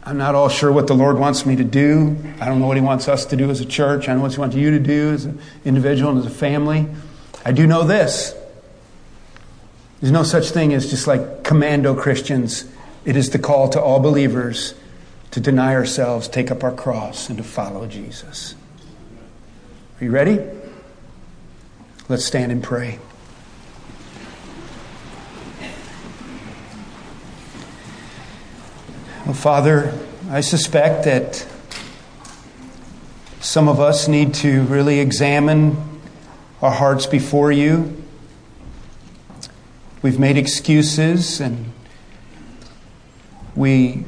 I'm 0.05 0.17
not 0.17 0.35
all 0.35 0.49
sure 0.49 0.71
what 0.71 0.85
the 0.85 0.93
Lord 0.93 1.17
wants 1.17 1.45
me 1.45 1.55
to 1.55 1.63
do. 1.63 2.15
I 2.39 2.45
don't 2.45 2.59
know 2.59 2.67
what 2.67 2.77
He 2.77 2.83
wants 2.83 3.07
us 3.07 3.25
to 3.25 3.35
do 3.35 3.49
as 3.49 3.59
a 3.59 3.65
church. 3.65 4.03
I 4.03 4.11
don't 4.11 4.17
know 4.17 4.23
what 4.23 4.33
He 4.33 4.39
wants 4.39 4.55
you 4.55 4.71
to 4.71 4.79
do 4.79 5.11
as 5.11 5.25
an 5.25 5.41
individual 5.65 6.11
and 6.11 6.19
as 6.19 6.27
a 6.27 6.29
family. 6.29 6.87
I 7.43 7.51
do 7.51 7.65
know 7.65 7.83
this 7.83 8.35
there's 10.01 10.11
no 10.11 10.23
such 10.23 10.51
thing 10.51 10.73
as 10.73 10.89
just 10.89 11.07
like 11.07 11.43
commando 11.43 11.95
Christians. 11.95 12.65
It 13.05 13.15
is 13.15 13.31
the 13.31 13.39
call 13.39 13.69
to 13.69 13.81
all 13.81 13.99
believers 13.99 14.75
to 15.31 15.39
deny 15.39 15.73
ourselves, 15.73 16.27
take 16.27 16.51
up 16.51 16.63
our 16.63 16.71
cross, 16.71 17.29
and 17.29 17.37
to 17.37 17.43
follow 17.43 17.87
Jesus. 17.87 18.55
Are 19.99 20.03
you 20.03 20.11
ready? 20.11 20.39
Let's 22.07 22.23
stand 22.23 22.51
and 22.51 22.61
pray. 22.61 22.99
Well, 29.25 29.33
Father, 29.33 29.91
I 30.29 30.41
suspect 30.41 31.05
that 31.05 31.47
some 33.39 33.67
of 33.67 33.79
us 33.79 34.07
need 34.07 34.35
to 34.35 34.61
really 34.65 34.99
examine 34.99 35.99
our 36.61 36.69
hearts 36.69 37.07
before 37.07 37.51
you. 37.51 38.03
We've 40.03 40.19
made 40.19 40.37
excuses 40.37 41.41
and 41.41 41.71
we 43.55 44.05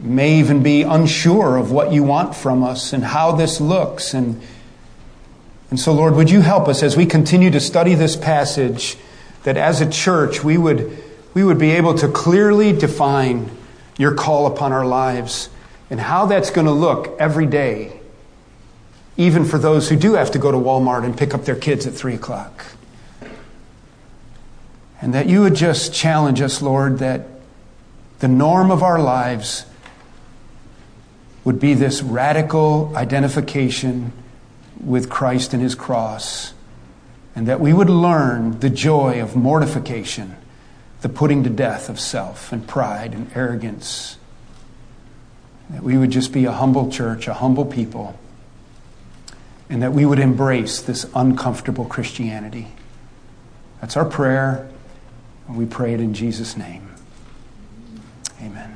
may 0.00 0.38
even 0.38 0.62
be 0.62 0.82
unsure 0.82 1.56
of 1.56 1.72
what 1.72 1.92
you 1.92 2.04
want 2.04 2.36
from 2.36 2.62
us 2.62 2.92
and 2.92 3.02
how 3.02 3.32
this 3.32 3.60
looks. 3.60 4.14
And, 4.14 4.40
and 5.70 5.80
so, 5.80 5.92
Lord, 5.92 6.14
would 6.14 6.30
you 6.30 6.42
help 6.42 6.68
us 6.68 6.84
as 6.84 6.96
we 6.96 7.04
continue 7.04 7.50
to 7.50 7.58
study 7.58 7.96
this 7.96 8.14
passage 8.14 8.96
that 9.42 9.56
as 9.56 9.80
a 9.80 9.90
church 9.90 10.44
we 10.44 10.56
would 10.56 11.03
we 11.34 11.42
would 11.42 11.58
be 11.58 11.72
able 11.72 11.94
to 11.94 12.08
clearly 12.08 12.72
define 12.72 13.50
your 13.98 14.14
call 14.14 14.46
upon 14.46 14.72
our 14.72 14.86
lives 14.86 15.50
and 15.90 16.00
how 16.00 16.26
that's 16.26 16.50
going 16.50 16.66
to 16.66 16.72
look 16.72 17.14
every 17.18 17.46
day, 17.46 18.00
even 19.16 19.44
for 19.44 19.58
those 19.58 19.88
who 19.88 19.96
do 19.96 20.14
have 20.14 20.30
to 20.30 20.38
go 20.38 20.50
to 20.50 20.56
Walmart 20.56 21.04
and 21.04 21.18
pick 21.18 21.34
up 21.34 21.44
their 21.44 21.56
kids 21.56 21.86
at 21.86 21.92
3 21.92 22.14
o'clock. 22.14 22.66
And 25.00 25.12
that 25.12 25.26
you 25.26 25.40
would 25.42 25.54
just 25.54 25.92
challenge 25.92 26.40
us, 26.40 26.62
Lord, 26.62 26.98
that 27.00 27.26
the 28.20 28.28
norm 28.28 28.70
of 28.70 28.82
our 28.82 29.00
lives 29.00 29.66
would 31.44 31.60
be 31.60 31.74
this 31.74 32.00
radical 32.00 32.92
identification 32.96 34.12
with 34.82 35.10
Christ 35.10 35.52
and 35.52 35.62
his 35.62 35.74
cross, 35.74 36.54
and 37.36 37.46
that 37.48 37.60
we 37.60 37.72
would 37.72 37.90
learn 37.90 38.60
the 38.60 38.70
joy 38.70 39.20
of 39.20 39.36
mortification 39.36 40.36
the 41.04 41.08
putting 41.10 41.44
to 41.44 41.50
death 41.50 41.90
of 41.90 42.00
self 42.00 42.50
and 42.50 42.66
pride 42.66 43.12
and 43.12 43.30
arrogance. 43.34 44.16
That 45.68 45.82
we 45.82 45.98
would 45.98 46.08
just 46.08 46.32
be 46.32 46.46
a 46.46 46.50
humble 46.50 46.90
church, 46.90 47.28
a 47.28 47.34
humble 47.34 47.66
people, 47.66 48.18
and 49.68 49.82
that 49.82 49.92
we 49.92 50.06
would 50.06 50.18
embrace 50.18 50.80
this 50.80 51.04
uncomfortable 51.14 51.84
Christianity. 51.84 52.68
That's 53.82 53.98
our 53.98 54.06
prayer, 54.06 54.66
and 55.46 55.58
we 55.58 55.66
pray 55.66 55.92
it 55.92 56.00
in 56.00 56.14
Jesus' 56.14 56.56
name. 56.56 56.88
Amen. 58.40 58.73